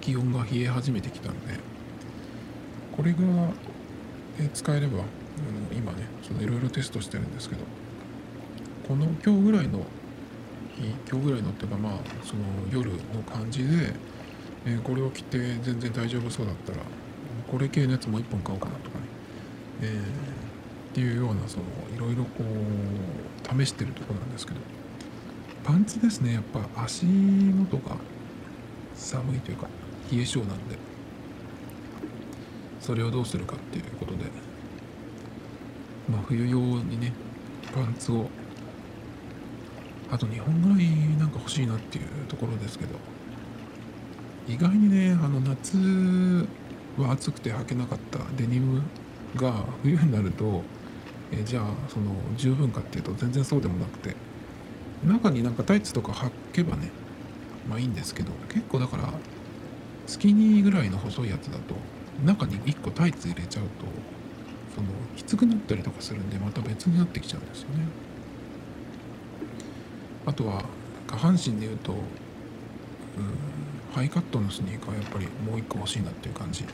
[0.00, 1.58] 気温が冷え始めてきたんで
[2.96, 3.18] これが
[4.40, 5.06] え使えればあの
[5.76, 7.62] 今ねそのいろいろテストしてるんですけど
[8.86, 9.80] この今日ぐらいの
[11.08, 11.92] 今日ぐらいのっていうかまあ
[12.24, 12.42] その
[12.72, 13.92] 夜の感じで、
[14.66, 16.78] えーこれを着て全然大丈夫そうだったら
[17.50, 19.04] これ系のやつもう一本買おうかなとかね、
[19.82, 19.98] えー
[20.92, 21.64] っていうようなその
[21.96, 24.60] いろいろこう試してるとこなんですけど。
[25.64, 27.96] パンツですねやっぱ足元が
[28.96, 29.68] 寒いというか
[30.10, 30.76] 冷え性なんで。
[32.80, 34.24] それをどうするかっていうことで。
[36.10, 37.12] まあ冬用にね
[37.74, 38.28] パンツを
[40.10, 42.96] あと2本ぐらいなんか欲しいなっていうところですけど。
[44.48, 45.76] 意外にねあの夏
[46.98, 48.82] は暑くて履けなかったデニム
[49.36, 50.62] が冬になると
[51.30, 54.16] えじゃあその十分かっていうと全然そうでもなくて
[55.04, 56.90] 中になんかタイツとか履けばね
[57.68, 59.12] まあいいんですけど結構だから
[60.06, 61.74] スキニーぐらいの細いやつだと
[62.24, 63.70] 中に1個タイツ入れちゃうと
[64.74, 67.86] そのきつくなったりとかするんでまた別になってきちゃうんですよね。
[70.24, 70.64] あとは
[71.06, 71.98] 下半身で言うとうん
[73.94, 76.64] ハイカットのスニーカーやっぱりもう1個欲しいなっていう感じ。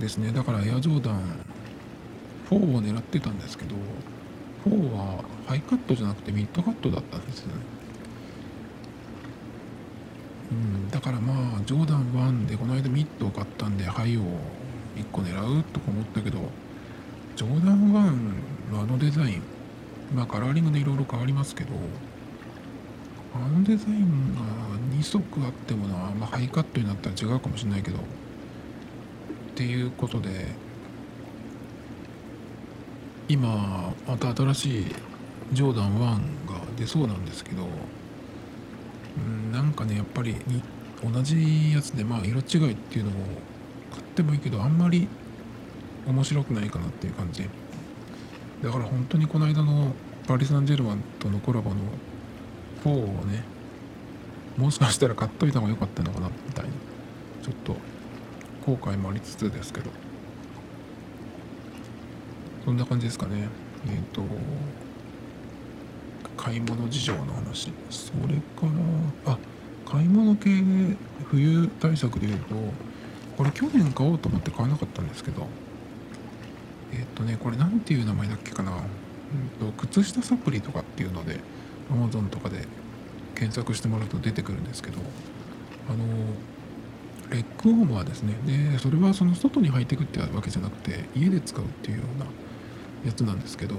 [0.00, 0.32] ですね。
[0.32, 1.20] だから Air Jordan
[2.50, 3.74] 4を狙ってたんですけど
[4.66, 7.54] 4はハイカットじゃなくてミッドカットだったんですよね。
[10.52, 10.90] うん。
[10.90, 14.20] だからまあ Jordan 1でこの間ミッドを買ったんでハイを
[14.96, 16.38] 1個狙うとか思ったけど
[17.36, 17.92] Jordan
[18.70, 19.42] 1のあのデザイン
[20.14, 21.70] まあカラーリングでいろいろ変わりますけど
[23.44, 24.40] あのデザインが
[24.96, 27.98] 2足あってもな、まあ、ハイカットになったら違うかもしれないけど。
[29.56, 30.48] っていうことで
[33.26, 34.86] 今また新しい
[35.50, 36.18] ジョーダン1が
[36.76, 37.66] 出そうなんですけど
[39.16, 40.62] うんなんかねやっぱりに
[41.02, 43.16] 同じやつでまあ色違いっていうのも
[43.90, 45.08] 買ってもいいけどあんまり
[46.06, 47.48] 面白くないかなっていう感じ。
[48.62, 49.92] だから本当にこの間の
[50.28, 51.76] パリ・サンジェルマンとのコラボの
[52.90, 53.44] をね
[54.56, 56.70] もしかしたら買っといた方が良かったのかなみたいな
[57.42, 57.76] ちょっと
[58.64, 59.90] 後悔もありつつですけど。
[62.66, 63.48] そんな感じですかね。
[63.86, 64.24] えっ、と
[66.36, 67.72] 買い物事情の話。
[67.88, 68.66] それか
[69.24, 69.38] らあ
[69.88, 70.50] 買い物系
[71.30, 72.54] 冬対策で言うと
[73.36, 75.46] これ去年買おうと思って買わなかったんですけど。
[76.92, 78.74] えっ、とねこれなんていう名前だっけかな、う
[79.64, 81.38] ん、と靴下サプリとかっていうので
[81.90, 82.66] Amazon とかで
[83.34, 84.98] 検索してもらうと出てくるんですけど
[85.88, 86.04] あの
[87.30, 92.26] レッグウーマーですねでそれはその外に履いてくってわけじゃなくて家で使うっていうような
[93.04, 93.74] やつなんですけど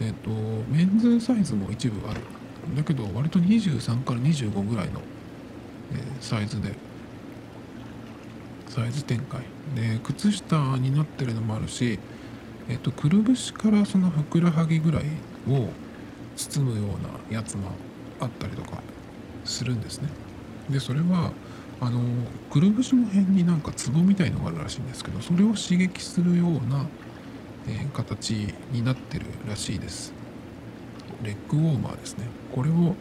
[0.00, 0.30] えっ、と
[0.70, 2.20] メンズサイズも一部ある。
[2.76, 5.00] だけど割と23から25ぐらいの、
[5.92, 6.74] えーサイズで
[8.68, 9.40] サイズ展開。
[9.74, 11.98] で靴下になってるのもあるし
[12.68, 15.04] えっ、とくるぶしからそのふくらはぎぐらい
[15.48, 15.68] を
[16.38, 17.72] 包むようなやつも
[18.20, 18.80] あったりとか
[19.44, 20.08] するんですね。
[20.70, 21.32] でそれは
[21.80, 22.00] あの
[22.50, 26.86] くるぶしの辺になんかツボみたいのがあるらしいんですけどそれを刺激するような、
[27.66, 28.30] えー、形
[28.72, 30.12] になってるらしいです。
[31.22, 32.26] レッグウォーマーですね。
[32.54, 32.94] これを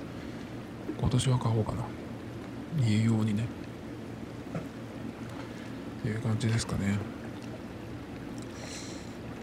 [1.00, 1.84] 今年は買おうかな。
[2.84, 3.46] 家用にね。
[6.00, 6.98] っていう感じですかね。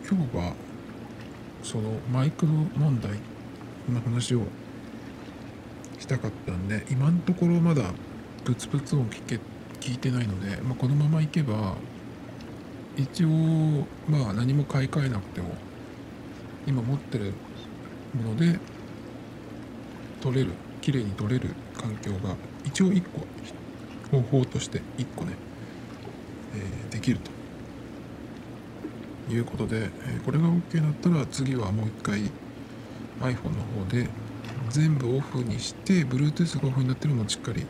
[0.09, 0.53] 今日は
[1.63, 3.13] そのマイクロ問題
[3.93, 4.43] の話を
[5.99, 7.85] したかったんで今のところまだ
[8.45, 9.41] プツプツ音聞け
[9.81, 11.75] 聞いてないので、まあ、このままいけば
[12.97, 13.29] 一応
[14.09, 15.55] まあ何も買い替えなくても
[16.67, 17.33] 今持ってる
[18.15, 18.59] もので
[20.21, 23.03] 取れる綺麗に取れる環境が一応1
[24.11, 25.33] 個方法として1個ね、
[26.55, 27.35] えー、できると。
[29.31, 32.31] いうことで、えー、これが OK だったら次はもう一回
[33.21, 34.09] iPhone の方で
[34.71, 37.65] 全部オフにして Bluetooth がオフになってるのもしっかり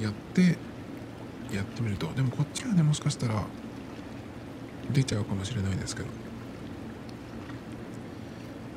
[0.00, 0.56] やって
[1.54, 2.06] やってみると。
[2.12, 3.44] でもこっちはねもしかしたら
[4.92, 6.08] 出ちゃうかもしれないですけど。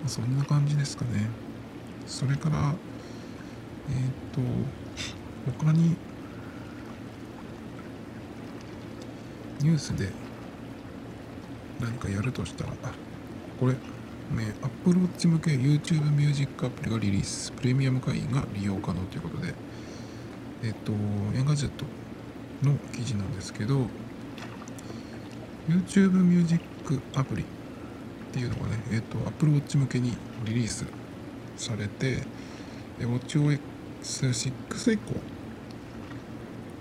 [0.07, 1.29] そんな感じですかね。
[2.07, 2.73] それから
[3.89, 4.41] えっ、ー、と
[5.59, 5.95] 他に
[9.59, 10.09] ニュースで
[11.79, 12.91] 何かやるとしたらあ
[13.59, 13.75] これ。
[14.35, 19.53] ね Apple Watch 向け YouTube ミュージックアプリがリリースプレミアム会員が利用可能ということで
[20.63, 21.85] えっ、と Engadget
[22.63, 23.87] の記事なんですけど
[25.69, 27.45] YouTube ミュージックアプリっ
[28.31, 30.85] ていうのがね、えっ、と Apple Watch 向けにリリース
[31.55, 32.23] されて
[32.99, 33.59] WatchOS
[34.01, 35.13] 6以降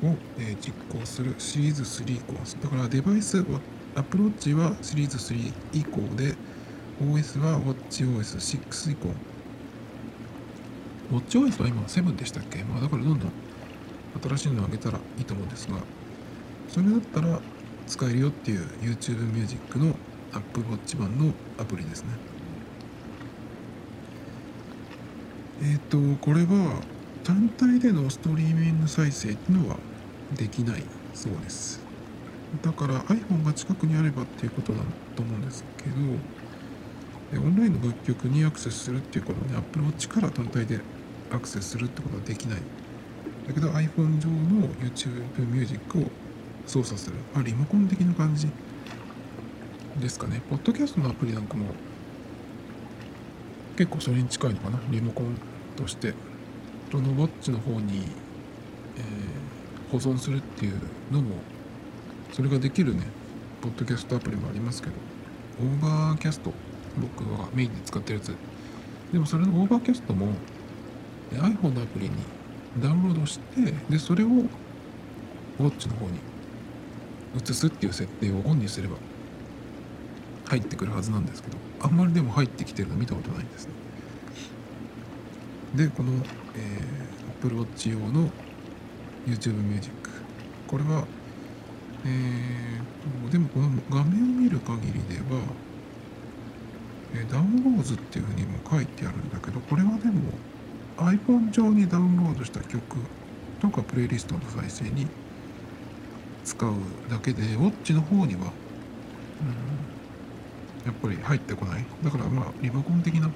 [0.09, 2.33] を、え、実行するシリーズ3以降
[2.63, 3.45] だからデバイス
[3.95, 6.35] Apple Watch はシリーズ3以降で
[7.01, 9.09] OS は WatchOS6 以降。
[11.17, 12.65] WatchOS は今7でしたっけ？
[12.65, 13.33] まあだからどんどん
[14.23, 15.79] 新しいのをあげたらいいと思うんですが
[16.69, 17.41] それだったら
[17.87, 19.95] 使えるよっていう YouTube Music の
[20.33, 22.11] Apple Watch 版のアプリですね。
[25.63, 26.83] えっ、ー、とこれは
[27.25, 29.77] 単体でのストリーミング再生っていうのは
[30.37, 30.83] できない
[31.15, 31.81] そうです。
[32.63, 34.81] だから iPhone が近くにあればっていうことだ
[35.17, 35.97] と思うんですけど
[37.33, 40.81] でオンラインの楽曲にアクセスするっていうことね Apple Watch から単体で
[41.31, 42.61] アクセスするってことはできない。
[43.47, 46.03] だけど iPhone 上の YouTube Music を
[46.67, 48.49] 操作する、まあ、リモコン的な感じ
[50.01, 50.43] ですかね。
[50.51, 51.67] ポッドキャストのアプリなんかも
[53.77, 54.81] 結構それに近いのかな。
[54.91, 55.37] リモコン
[55.77, 56.15] として。
[56.91, 58.05] そのウォッチの方に、
[58.97, 60.81] えー、保存するっていう
[61.13, 61.35] のも
[62.33, 63.03] それができるね。
[63.61, 64.95] ポッドキャストアプリもありますけど。
[65.61, 66.53] Overcast。
[66.97, 68.35] 僕はメインで使ってるやつ。
[69.13, 70.33] でもそれの Overcast も
[71.33, 72.15] iPhone のアプリに
[72.79, 74.47] ダウンロードしてでそれをウォ
[75.67, 76.19] ッチの方に
[77.43, 78.97] 移すっていう設定をオンにすれば
[80.47, 83.73] 入ってくるはずなんですけどあんまりでも入ってきてるの見たことないんですね。
[85.75, 88.31] でこの、えー、Apple Watch 用の
[89.27, 89.93] YouTube Music
[90.67, 91.07] これは
[92.05, 95.41] えー、でもこの画面を見る限りでは、
[97.15, 100.33] え、ダウンローズっていうふうにも書いてあるんだけどこれはでも
[100.99, 102.81] iPhone 上にダウンロードした曲
[103.61, 105.07] とかプレイリストの再生に
[106.45, 106.73] 使う
[107.11, 108.47] だけでウォッチの方には、うん、
[110.85, 111.85] やっぱり入ってこない。
[112.03, 113.31] だからまあリモコン的な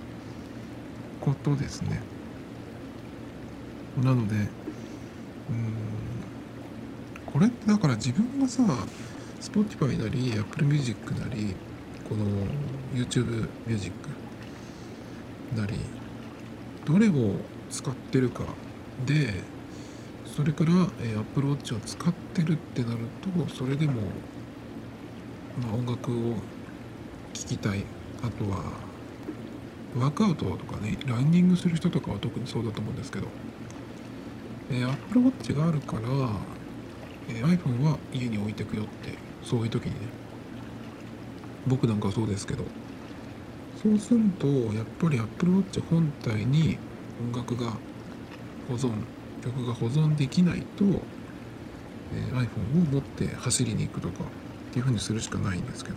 [1.21, 2.01] ことですね。
[3.97, 4.49] なのでうん
[7.27, 8.63] これってだから自分がさ
[9.41, 11.55] Spotify なり Apple Music なり
[12.09, 12.25] この
[12.95, 13.93] YouTube Music
[15.57, 15.75] なり
[16.85, 17.37] どれを
[17.71, 18.45] 使ってるか
[19.07, 19.35] で
[20.35, 24.01] それから、え、Apple Watch を使ってるってなるとそれでも、
[25.63, 26.35] ま、音楽を
[27.35, 27.85] 聴きたい。
[28.23, 28.63] あとは
[29.99, 33.27] ワークアウトとかねランニングする人とかは特にそうだと思うんですけど、
[34.71, 36.03] え、Apple Watch があるから、
[37.29, 40.22] え、iPhone は家に置いてくよってそういう時にね
[41.67, 42.65] 僕なんかそうですけど。
[43.83, 46.79] そうするとやっぱり Apple Watch 本体に
[47.21, 47.73] 音楽が
[48.69, 48.93] 保存
[49.43, 50.85] 曲が保存できないと、
[52.15, 55.97] えー、iPhone を持って走りに行くとかっていうふうにするしかないんですけど、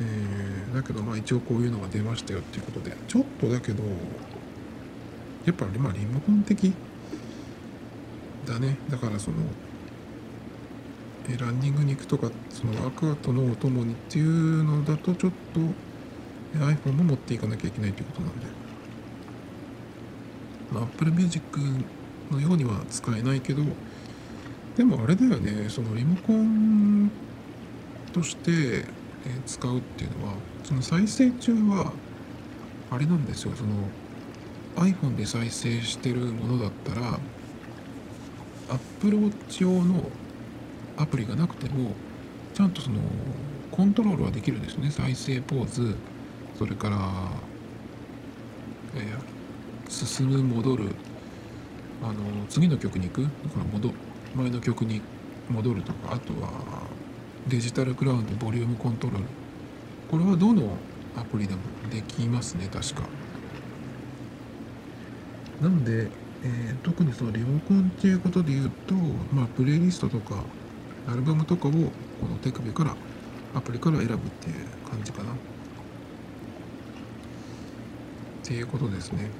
[0.00, 2.94] えー、だけどまあ一応こういうのが出ましたよっていうことで。
[3.08, 3.82] ちょっとだけど
[5.46, 6.74] やっぱりまあリモコン的
[8.46, 8.76] だね。
[8.90, 9.38] だからその
[11.28, 15.60] えランニングに行くとかそのワークアウトのお供にっていうのだとちょっと
[16.58, 18.46] iPhone も持っていかなきゃいけないということなんで、
[20.72, 21.42] まあ、Apple Music
[22.30, 23.62] のようには使えないけど
[24.76, 27.10] でもあれだよねそのリモコン
[28.12, 28.84] として
[29.46, 31.92] 使うっていうのはその再生中は
[32.90, 33.52] あれなんですよ。
[33.54, 33.70] その
[34.76, 37.18] iPhone で再生してるものだったら
[38.70, 40.10] Apple Watch 用の
[40.98, 41.92] アプリがなくても
[42.54, 42.98] ちゃんとその
[43.70, 44.90] コントロールはできるんですね。
[44.90, 45.94] 再生ポーズ
[46.58, 46.98] それから、
[48.96, 50.88] えー、進む戻る
[52.02, 52.14] あの
[52.48, 53.92] 次の曲に行くだから戻
[54.34, 55.00] 前の曲に
[55.48, 56.50] 戻るとかあとは
[57.46, 59.24] デジタルクラウンドボリュームコントロール。
[60.10, 60.76] これはどの
[61.16, 63.02] アプリでもできますね確か。
[65.60, 66.10] なので、
[66.44, 68.94] えー、特にそのリモコンっていうことで言うと
[69.32, 70.44] まあプレイリストとか
[71.08, 71.78] アルバムとかをこ
[72.28, 72.94] の手首から
[73.54, 74.54] アプリから選ぶっていう
[74.88, 75.32] 感じかな。
[75.32, 75.34] っ
[78.44, 79.30] ていうことですね。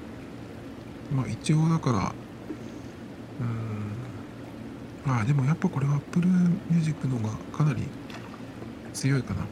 [1.15, 2.13] まあ一応だから
[3.41, 5.11] うん。
[5.11, 6.27] まあでもやっぱこれは Apple
[6.71, 7.83] Music の方がかなり
[8.95, 9.47] 強いかな。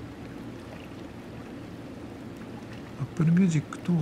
[3.03, 3.93] Apple Music と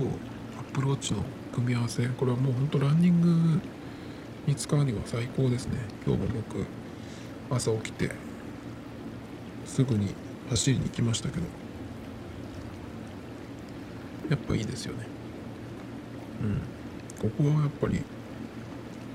[0.59, 2.05] Apple Watch の組み合わせ。
[2.07, 3.61] これはもうほんとランニング
[4.47, 5.79] に使うには最高ですね。
[6.05, 6.65] 今日も僕
[7.55, 8.11] 朝起きて
[9.65, 10.13] すぐに
[10.49, 11.45] 走りに行きましたけど
[14.29, 15.05] やっぱいいですよね。
[16.41, 17.29] うん。
[17.29, 18.01] ここはやっぱり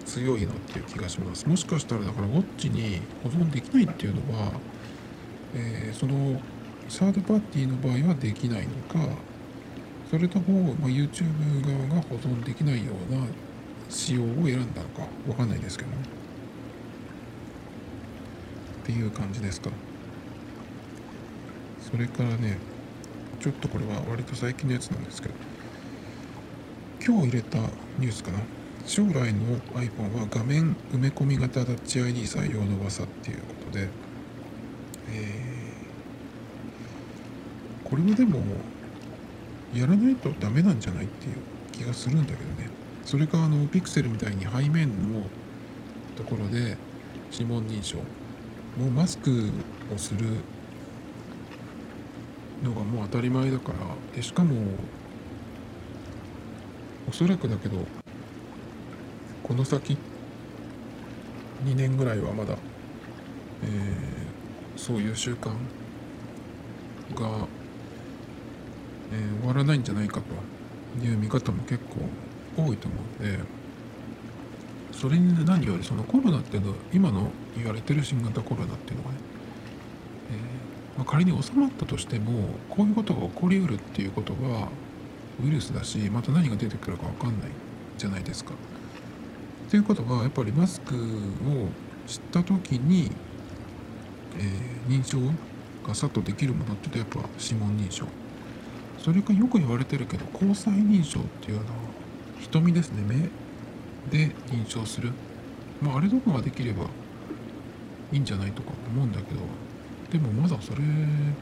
[0.07, 1.49] 強いなっていう気がします。
[1.49, 4.53] もしかしたらだからウォッチに保存できないっていうのは、
[5.55, 6.41] えー、その
[6.88, 9.14] サードパーティーの場合はできないのか
[10.11, 11.24] それとも、まあ、YouTube
[11.88, 13.20] 側が保存できないような
[13.88, 16.20] 仕様を選んだのかわかんないですけどね。
[18.83, 19.70] っていう感じですか？
[21.91, 22.57] それからね
[23.41, 25.35] ちょっとこれは割と最近のやつなんですけど
[27.05, 27.59] 今日入れた
[27.99, 28.39] ニュースかな？
[28.87, 33.89] 将来の iPhone は画面埋め込み型タッチ ID 採用の噂っていうことで、
[35.12, 38.41] えー、これはでも
[39.74, 41.37] やらないとダメなんじゃないっていう
[41.72, 42.70] 気がするんだけどね。
[43.05, 45.22] それかあのピクセルみたいに背面の
[46.16, 46.76] ところで
[47.33, 47.99] 指紋認証
[48.79, 49.51] もうマスク
[49.95, 50.27] をする
[52.62, 53.79] のがもう当たり前だから
[54.14, 54.55] でしかも
[57.09, 57.79] おそらくだけど
[59.43, 59.97] この先
[61.64, 62.57] 2年ぐらいはまだ、
[63.64, 67.47] えー、そういう習慣が、
[69.12, 71.79] えー、終わらないんじゃないかという見方も結
[72.57, 73.60] 構多いと思うので
[75.01, 79.17] それに何よりそのコロナっていうのは今の言われてる新型コロナっていうのがね、
[80.31, 84.69] えーまあ、仮に収まったとしてもこういうことが起こりうるっていうことは
[85.43, 87.49] ウイルスだしまた何が出てくるか分かんない
[87.97, 88.53] じゃないですか。
[89.71, 90.99] ということはやっぱりマスクを
[92.07, 93.11] 知った時に、
[94.39, 95.19] えー、認証
[95.87, 98.05] がさっとできるものっていうとやっぱ指紋認証
[98.99, 101.67] それかよく言われてるけど交際認証っていうのは
[102.41, 103.31] 瞳ですね目
[104.11, 105.13] で認証する。
[105.81, 106.85] まああれとかができれば
[108.13, 109.41] いいんじゃないとか思うんだけど
[110.11, 110.79] でもまだそれ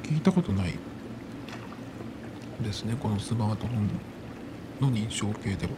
[0.03, 0.79] 聞いたことない。
[2.61, 3.89] ですねこのスマートフォン
[4.81, 5.73] の認証系では。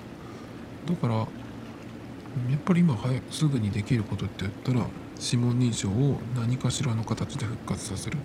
[0.86, 1.26] だからや
[2.56, 4.86] っぱり今早すぐにできることって言ったら
[5.20, 8.18] 指紋認証を何かしらの形で復活させる。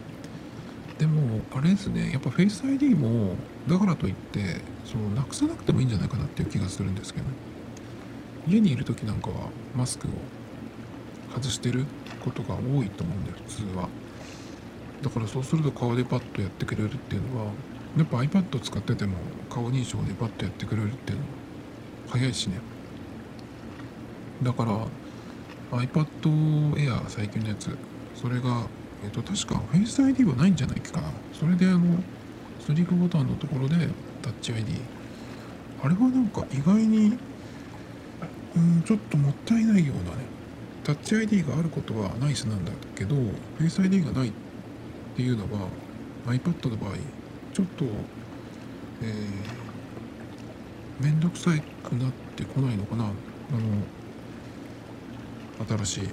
[0.97, 3.35] でもあれですねやっぱ Face ID も
[3.67, 7.31] だからといってそのなくさなくてもいいんじゃないかなっていう気がするんですけどね。
[8.47, 10.11] 家にいる時なんかはマスクを
[11.33, 11.85] 外してる
[12.23, 13.89] ことが多いと思うんで普通は。
[15.01, 17.51] だからそうすると顔でパッとやってくれるっていうのは
[17.97, 19.13] やっぱ iPad 使ってても
[19.49, 21.29] 顔認証でパッとやってくれるっていうのは
[22.09, 22.59] 早いしね。
[24.41, 24.87] だから
[25.79, 26.05] iPad
[26.75, 27.77] Air 最近のやつ
[28.15, 28.67] それが
[29.03, 31.09] えっ、と確か Face ID はないんじゃないかな。
[31.33, 32.03] それであの
[32.59, 33.75] スリープボタンのところで
[34.21, 34.73] タッチ ID
[35.83, 37.17] あれはなんか意外に
[38.55, 40.25] うんちょっともったいないようなね。
[40.83, 43.15] タッチ ID があることはナイスなんだけど
[43.59, 44.31] Face ID がないっ
[45.15, 45.67] ていうのは
[46.27, 46.91] iPad の場合
[47.53, 47.85] ちょっと
[49.01, 51.51] えー、めんどくさ
[51.83, 53.05] くなってこないのかな。
[53.05, 53.13] あの
[55.85, 56.09] 新しい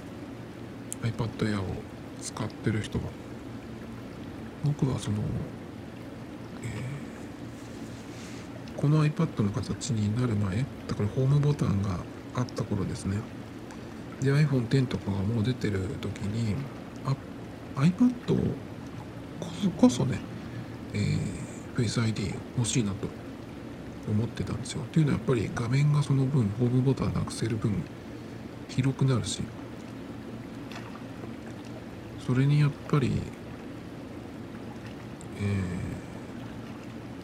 [1.03, 1.65] iPad Air を
[2.21, 3.05] 使ってる人は。
[4.63, 5.17] 僕はその、
[6.63, 11.99] えー、この iPad の形になる前だからホームボタンが
[12.35, 13.17] あった頃ですね
[14.21, 16.55] で iPhone10 とかがもう出てる時に
[17.05, 17.15] あ
[17.75, 18.11] iPad
[19.39, 20.19] こそこそね、
[20.93, 23.07] えー、Face ID 欲しいなと
[24.09, 24.83] 思ってたんですよ。
[24.83, 27.83] っていうのはやっぱり画面がその分ホームボタンなくせる分
[28.69, 29.41] 広くなるし
[32.25, 33.11] それにやっぱり、
[35.41, 35.43] え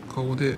[0.10, 0.57] ー、顔で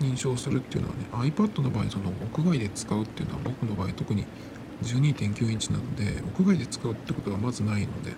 [0.00, 4.26] 認証するっていうのはね iPad の場合その屋外で使うっていうのは僕の場合特に
[4.82, 8.12] 12.9インチなので屋外で使うってことがまずないので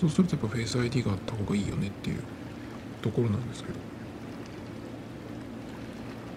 [0.00, 2.22] そうするとやっぱ Face ID があった方がいいよねっていう
[3.02, 3.78] ところなんですけど。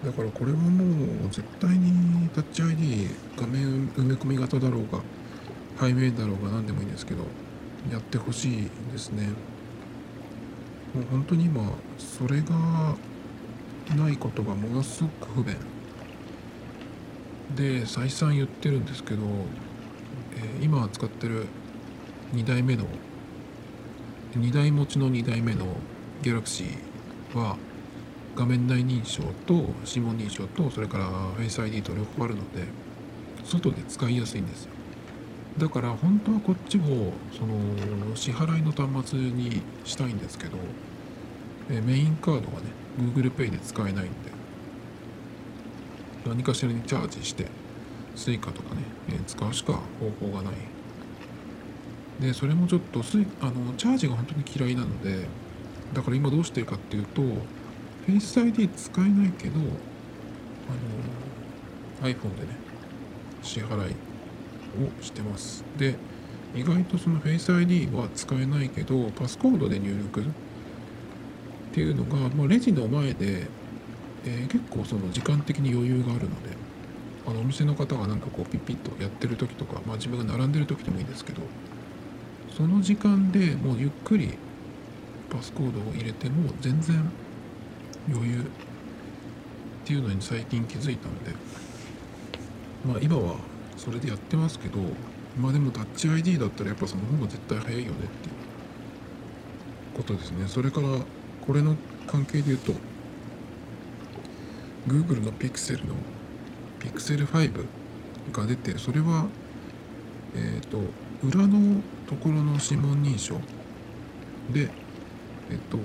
[0.04, 3.06] だからこれはもう絶対にタッチ ID
[3.36, 5.02] 画面埋め込み型だろうが
[5.78, 7.24] 背面だろうが何でもいいんですけど
[7.92, 9.28] やってほしいですね。
[10.94, 12.96] もう本当に今それが
[13.96, 15.56] ないことがものすごく不便。
[17.54, 19.22] で再三言ってるんですけど、
[20.36, 21.46] えー、今使ってる
[22.32, 22.84] 2代目の
[24.34, 25.66] 2台持ちの2代目の
[26.22, 27.56] ギャラクシーは
[28.36, 32.64] 画面内認証と指紋認証とそれから Face ID と両方あるので
[33.44, 34.70] 外で使いやすいんですよ。
[35.58, 36.80] だから本当はこっちを
[37.32, 40.56] その支払いの端末にしたいんですけど
[41.68, 44.30] メインカードがね Google Pay で使えないんで。
[46.26, 47.46] 何かしらにチャージして
[48.14, 50.54] Suica とかね、え使うしか方法がない。
[52.20, 55.26] でそれもちょっとスイあのチャージが本当に嫌いなので
[55.94, 57.22] だから今どうしてるかっていうと
[58.06, 59.58] Face ID 使えないけど
[62.02, 62.48] あの iPhone でね
[63.42, 63.94] 支払い
[64.84, 65.64] をしてます。
[65.78, 65.96] で
[66.54, 70.24] 意外とその Face ID は使えないけどパスコードで入力
[71.70, 73.46] っていうのが、まあ、レジの前で、
[74.24, 76.50] えー、結構その時間的に余裕があるので
[77.26, 81.42] あのお店の方がなんかこうピッピッとやってる時とか、まあ、自分が並んでる時でもいいですけど
[82.56, 84.30] その時間でもうゆっくり
[85.30, 87.08] パスコードを入れても全然
[88.08, 88.42] 余裕っ
[89.84, 91.30] ていうのに最近気づいたので
[92.84, 93.36] まあ今は
[93.76, 94.78] それでやってますけど
[95.40, 98.34] まあでもタッチ ID だったらやっぱその方が絶対早いよねっていう
[99.96, 100.48] ことですね。
[100.48, 100.88] それから
[101.46, 101.76] これの
[102.06, 102.72] 関係で言うと
[104.86, 105.94] Google の Pixel の
[106.80, 107.66] Pixel 5
[108.32, 109.26] が出てそれは
[110.34, 110.78] えっ、ー、と
[111.22, 113.34] 裏のところの指紋認証
[114.52, 114.68] で
[115.50, 115.78] えっ、と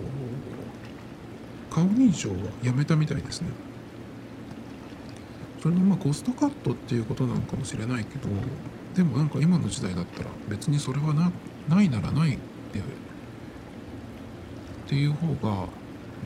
[1.70, 3.50] 顔認証はやめたみたいですね。
[5.62, 8.30] それのまあコストカットっていうことなのかもしれないけど
[8.94, 11.32] でもなんか今の時代だったら別にそれはな
[11.68, 12.38] ないならないっ
[12.72, 12.84] ていう
[14.86, 15.68] っていう方が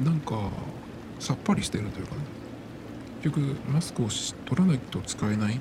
[0.04, 0.50] なんか
[1.20, 2.22] さっぱりしてるというかね。
[3.24, 4.08] 結局マスクを
[4.46, 5.60] 取らないと使えない。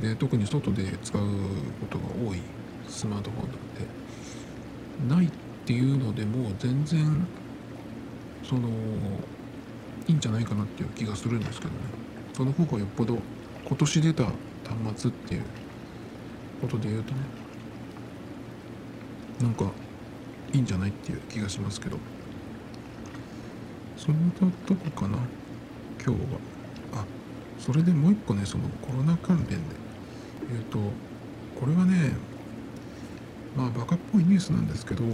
[0.00, 1.22] で特に外で使う
[1.80, 2.40] ことが多い。
[2.88, 3.48] スマートフォン
[5.08, 5.30] なんでないっ
[5.66, 7.26] ていうのでもう全然
[8.42, 8.68] その
[10.06, 11.76] いいんじゃないかなっていう気がするんですけどね。
[12.32, 13.18] その方がよっぽど
[13.66, 14.32] 今年出た端
[14.96, 15.42] 末っていう
[16.62, 17.20] ことで言うとね。
[19.40, 19.70] なんか
[20.52, 21.98] いいんじゃないっていう気がしますけど。
[23.96, 24.20] それだ
[24.66, 25.18] とこかな？
[26.04, 26.38] 今日は。
[26.94, 27.04] あ
[27.58, 29.56] それでもう一個ねそのコロナ関連で
[30.48, 30.78] 言うと
[31.60, 32.12] これはね
[33.56, 35.04] まあバカっぽいニュースなんですけど、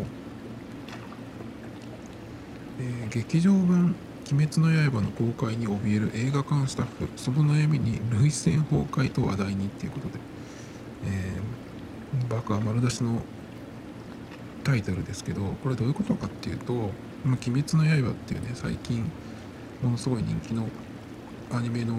[2.78, 3.96] えー、劇場版
[4.30, 10.18] 「鬼滅の刃」の公開に怯える映画館スタッフその悩みに涙腺崩壊と話題にっていうことで、
[11.06, 13.20] えー、バカ丸出しの
[14.64, 16.90] タイトルですけどこれどういうことかっていうと
[17.24, 19.04] 「ま、鬼滅の刃」っていうね最近
[19.82, 20.66] ものすごい人気の
[21.52, 21.96] アニメの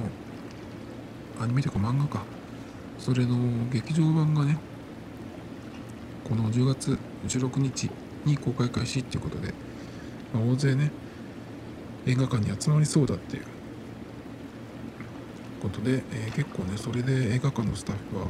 [1.39, 2.35] アニメというか漫画か。
[2.97, 3.35] それの
[3.71, 4.57] 劇場版がね
[6.23, 6.97] この10月
[7.27, 7.89] 16日
[8.25, 9.53] に公開開始っていうことで、
[10.33, 10.91] まあ、大勢ね
[12.07, 13.43] 映画館に集まりそうだっていう
[15.61, 18.27] ことで、えー、結構ねそれで映画館のスタッフは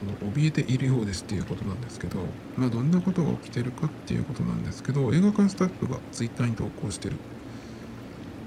[0.00, 2.20] その怯えているようですっていうことなんですけど、
[2.56, 7.16] まあ、どんなことが起きてるかっていうことなんですけど映画館スタッフがツイッターに投稿してる、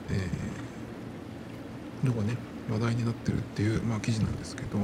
[0.09, 2.37] えー、のがね
[2.71, 4.79] 話題になってるっていう、まあ、記事なんですけど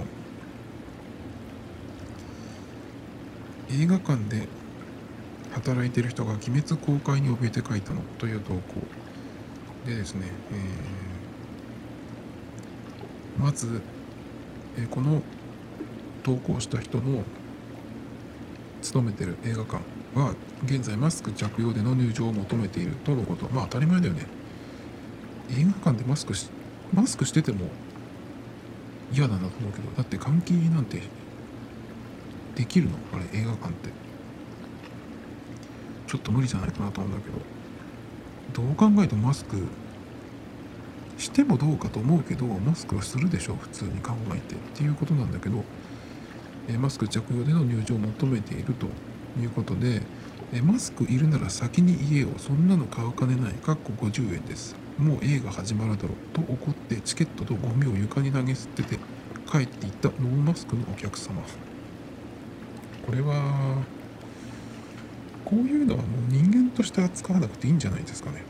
[3.72, 4.48] 映画館で
[5.54, 8.60] 働いてる人が「鬼滅公開に怯えて書いたの」という投稿。
[9.86, 10.28] でですね、
[13.38, 13.82] えー、まず、
[14.78, 15.24] えー、この
[16.24, 17.24] 投稿した人の
[18.82, 19.78] 勤めてる映画館
[20.16, 20.34] は
[20.66, 23.48] 現在マスク着用での入場を求めているとのこと。
[23.54, 24.26] まあ当たり前だよね。
[25.52, 26.50] 映画館でマスクし
[26.94, 27.68] マスクしてても
[29.12, 31.02] 嫌だなと思うけどだって換気なんて
[32.56, 32.96] できるの？
[33.14, 33.90] あれ映画館って。
[36.08, 38.64] ちょっと無理じゃないかなと思うんだけど。
[38.66, 39.58] どう考えてもマスク
[41.18, 44.56] してもどうかと思うけどマスクはするでしょ普通に考えて。
[44.56, 45.64] っていうことなんだけど。
[46.78, 48.88] マスク着用での入場を求めていると
[49.42, 50.02] いうことで、
[50.64, 54.76] マスクいるなら先に言えよそんなの買う金ないかっこ50円です。
[54.98, 58.98] もう映画始まるだろと怒ってチケットとゴミを床に投げ捨てて
[59.50, 61.42] 帰っていったノーマスクのお客様。
[63.06, 63.84] これは
[65.46, 68.44] こういうのはもう人間として扱わなくていいんじゃないですかね。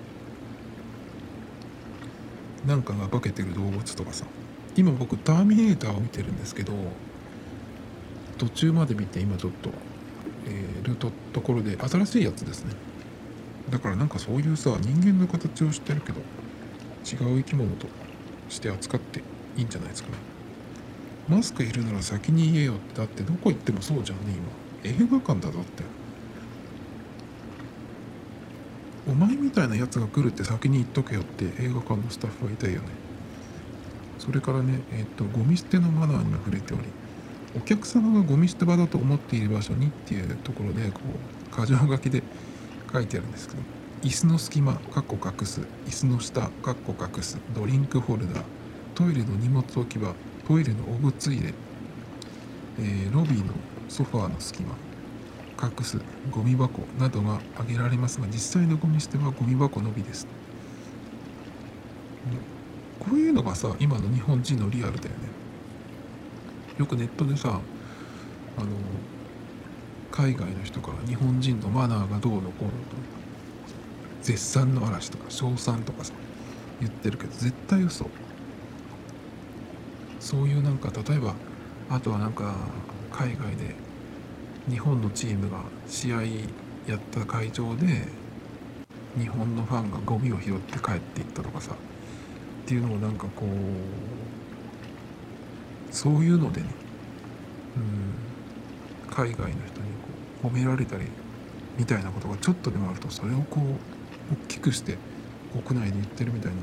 [2.65, 4.25] なんかが化けてる動物とかさ。
[4.75, 6.73] 今僕ターミネーターを見てるんですけど
[8.39, 9.69] 途中まで見て今ちょっと、
[10.47, 12.73] えー、るとところで新しいやつですね。
[13.69, 16.21] だからなんかそういうさ人間の形をしてるけど
[17.05, 17.87] 違う生き物と
[18.49, 19.19] して扱って
[19.57, 20.15] いいんじゃないですかね。
[21.27, 22.73] マスクいるなら先に言えよ。
[22.73, 24.33] ってだってどこ行ってもそうじゃんね
[24.83, 24.91] 今。
[24.91, 25.83] 映画館だぞって。
[29.07, 32.87] お前みたいなやつが来るって先に言っとけよって映画館のスタッフは言いたいよね。
[34.17, 36.83] それからねえっ、とゴミ捨てのマナーにも触れており。
[37.55, 40.99] お客様がゴミ捨て場だと思っている場所にっていうところでこ
[41.57, 42.21] う箇条書きで
[42.91, 45.59] 書いてあるんですけど椅子の隙間かっこ隠す。
[45.85, 47.37] 椅子の下かっこ隠す。
[47.53, 48.43] ドリンクホルダー。
[48.95, 50.13] トイレの荷物置き場。
[50.47, 51.53] トイレのお物入れ、
[52.79, 53.53] えー、ロビーの
[53.89, 54.75] ソファーの隙間。
[55.61, 55.99] 隠す。
[56.31, 56.83] ゴミ箱。
[56.97, 60.25] などが挙げられますが実際のゴミ捨てはゴミ箱のみです。
[62.99, 65.28] こういうのがさ今の日本人のリアルだよね。
[66.79, 67.59] よくネットでさ
[68.57, 68.67] あの
[70.11, 72.75] 海外の人から日本人のマナーがどうのこうのと
[74.21, 76.13] 絶賛の嵐とか称賛とかさ
[76.79, 78.09] 言ってるけど絶対嘘。
[80.21, 81.33] そういうなんか例えば
[81.89, 82.55] あとはなんか
[83.11, 83.75] 海外で
[84.69, 86.21] 日本のチームが試合
[86.87, 88.07] やった会場で
[89.17, 91.75] 日本のファンがゴミを拾って帰っていったとかさっ
[92.67, 93.49] ていうのをなんかこう
[95.91, 96.67] そういうのでね、
[99.07, 101.05] うん、海外の人にこう褒められたり
[101.77, 104.97] みたいなことがちょっとでもあるとそれをこう大きくして
[105.65, 106.57] 国内で言ってるみたいな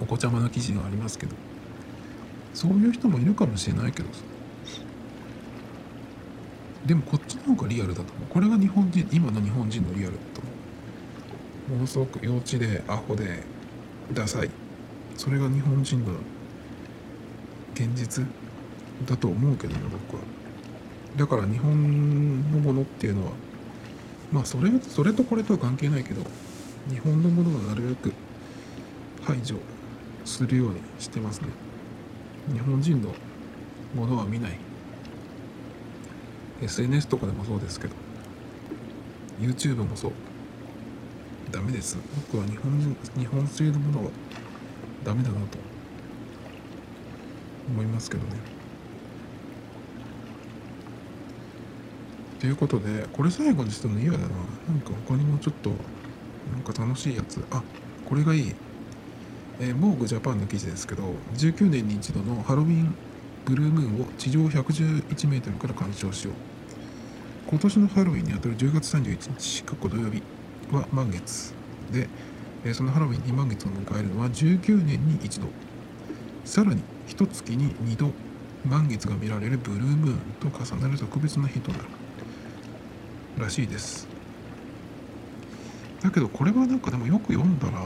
[0.00, 1.34] お子ちゃまな記事がありますけど
[2.54, 4.20] そういう人もいるかもしれないけどさ。
[6.86, 8.28] でもこっちの方がリアルだと思う。
[8.28, 10.50] これが日本人今の日本人のリアルだと思
[11.68, 11.72] う。
[11.74, 13.44] ものすごく幼稚でアホで
[14.12, 14.50] ダサい。
[15.16, 16.14] それが日本人の
[17.74, 18.24] 現実
[19.06, 20.22] だと思うけどね僕は。
[21.16, 23.32] だから日本のものっていうのは
[24.32, 26.22] まあそれそれとこれとは関係ないけど
[26.88, 28.12] 日本のものはなるべく
[29.22, 29.56] 排除
[30.24, 31.48] するようにしてますね。
[32.52, 33.14] 日本人の
[33.94, 34.58] ものは見ない。
[36.62, 37.94] SNS とかでもそうですけど
[39.40, 40.12] YouTube もそう。
[41.50, 41.98] ダメです。
[42.30, 44.10] 僕は日本人日本製のものは
[45.04, 45.71] ダメだなと。
[47.72, 48.34] 思いますけどね。
[52.38, 54.26] ということでこれ最後にしても嫌だな。
[54.26, 57.42] なんか他にもちょっとなんか楽しいやつ。
[57.50, 57.62] あ
[58.04, 58.54] これがいい。
[59.60, 61.02] えー、モーグジャパンの記事ですけど
[61.34, 62.94] 19年に一度のハロウィン
[63.44, 66.34] ブルームーンを地上111メートルから鑑賞しよう。
[67.48, 70.22] 今年のハロウィンにあたる10月31日過去土曜日
[70.72, 71.54] は満月。
[71.92, 72.08] で、
[72.64, 75.46] えそのハロウィンに満月を迎えるのは19年に一度。
[76.44, 78.12] さらに一月に2度
[78.64, 81.84] 満月が見られるブルームーンと重なる特別な日となる。
[83.38, 84.06] らしいです。
[86.02, 87.80] だけどこれはなんかでもよく読んだら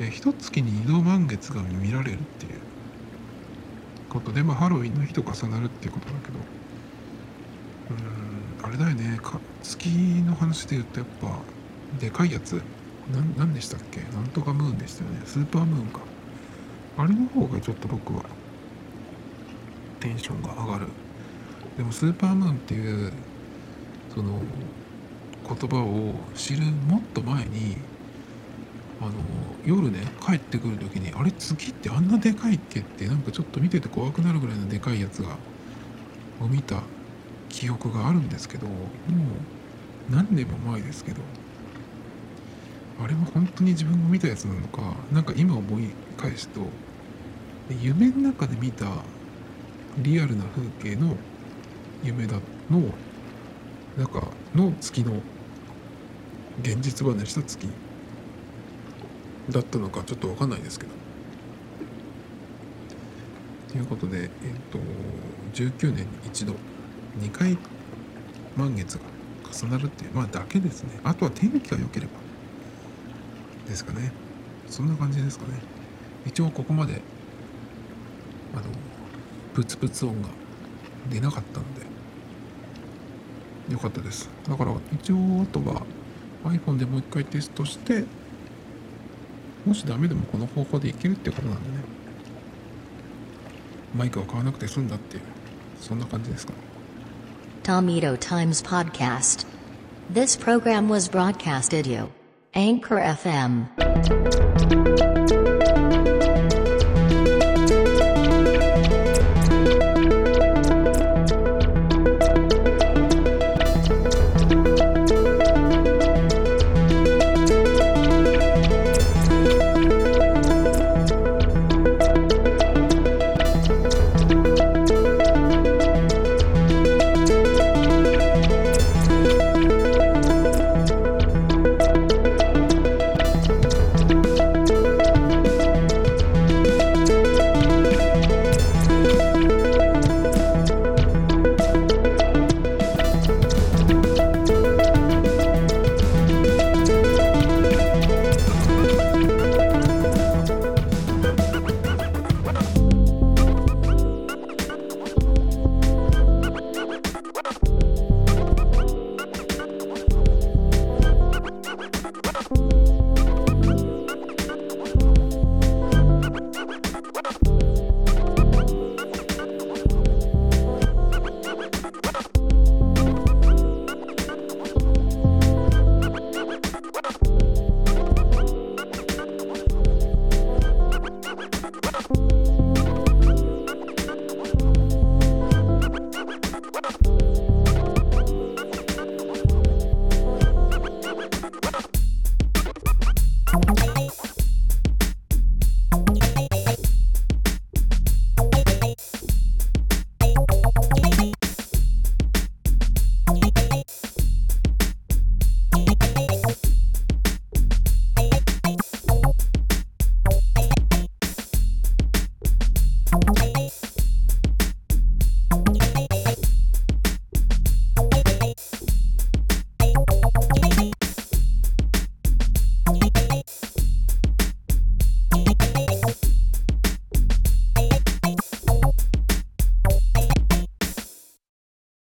[0.00, 2.52] え一月に2度満月が見られるっていう。
[4.08, 6.38] ことで、まあ、ハロウィンの日と重なるっていうことだけど。
[7.90, 9.18] うんあれだよね。
[9.22, 9.88] か月
[10.26, 11.38] の話で言うとやっぱ
[12.00, 12.60] でかいやつ。
[13.36, 14.00] 何でしたっけ？
[14.12, 15.20] なんとかムーンでしたよね。
[15.24, 16.00] スーパームーンか。
[16.98, 18.24] あれの方がちょっと僕は
[20.00, 20.86] テンションが上がる。
[21.76, 23.12] でもスーパームーンっていう
[24.14, 24.40] その
[25.46, 27.76] 言葉を知るもっと前に
[29.00, 29.12] あの
[29.64, 35.36] 夜ね帰ってくる時にあれ月ってあんなでかいっけってなんかちょっと見てて怖くなるぐらいのでかいやつが
[36.40, 36.82] を見た
[37.48, 38.76] 記憶があるんですけどもう
[40.10, 41.20] 何年も前ですけど
[43.02, 46.60] あれは本当に自分が見たやつなのか何か今思い返すと
[47.80, 48.86] 夢の中で見た
[49.98, 51.16] リアルな風景の
[52.02, 52.36] 夢だ
[52.70, 52.82] の
[53.96, 55.14] 中の月の
[56.62, 57.68] 現実離れした月
[59.50, 60.92] だったのかちょっと分かんないですけど。
[63.68, 64.28] ということで、えっ、
[64.70, 64.78] と、
[65.52, 66.54] 19年に一度、
[67.20, 67.58] 2回
[68.56, 69.02] 満月が
[69.52, 70.98] 重なるっていう、まあだけですね。
[71.04, 72.12] あとは天気が良ければ
[73.66, 74.12] ですかね。
[74.68, 75.54] そんな感じですかね。
[76.24, 77.00] 一応ここまで、
[78.54, 78.64] あの、
[79.56, 80.28] プツプツ音が
[81.08, 81.86] 出なかったので
[83.72, 85.82] よかったですだから一応あとは
[86.44, 88.04] iPhone でもう一回テストして
[89.64, 91.76] もしダメでもこの方法でいけるってことなんでね
[93.96, 95.22] マイクを買わなくて済んだっていう
[95.80, 96.52] そんな感じですか
[97.62, 99.44] Tomito Times Podcast.
[100.12, 102.12] This program was broadcasted you.
[102.56, 103.68] Anchor FM.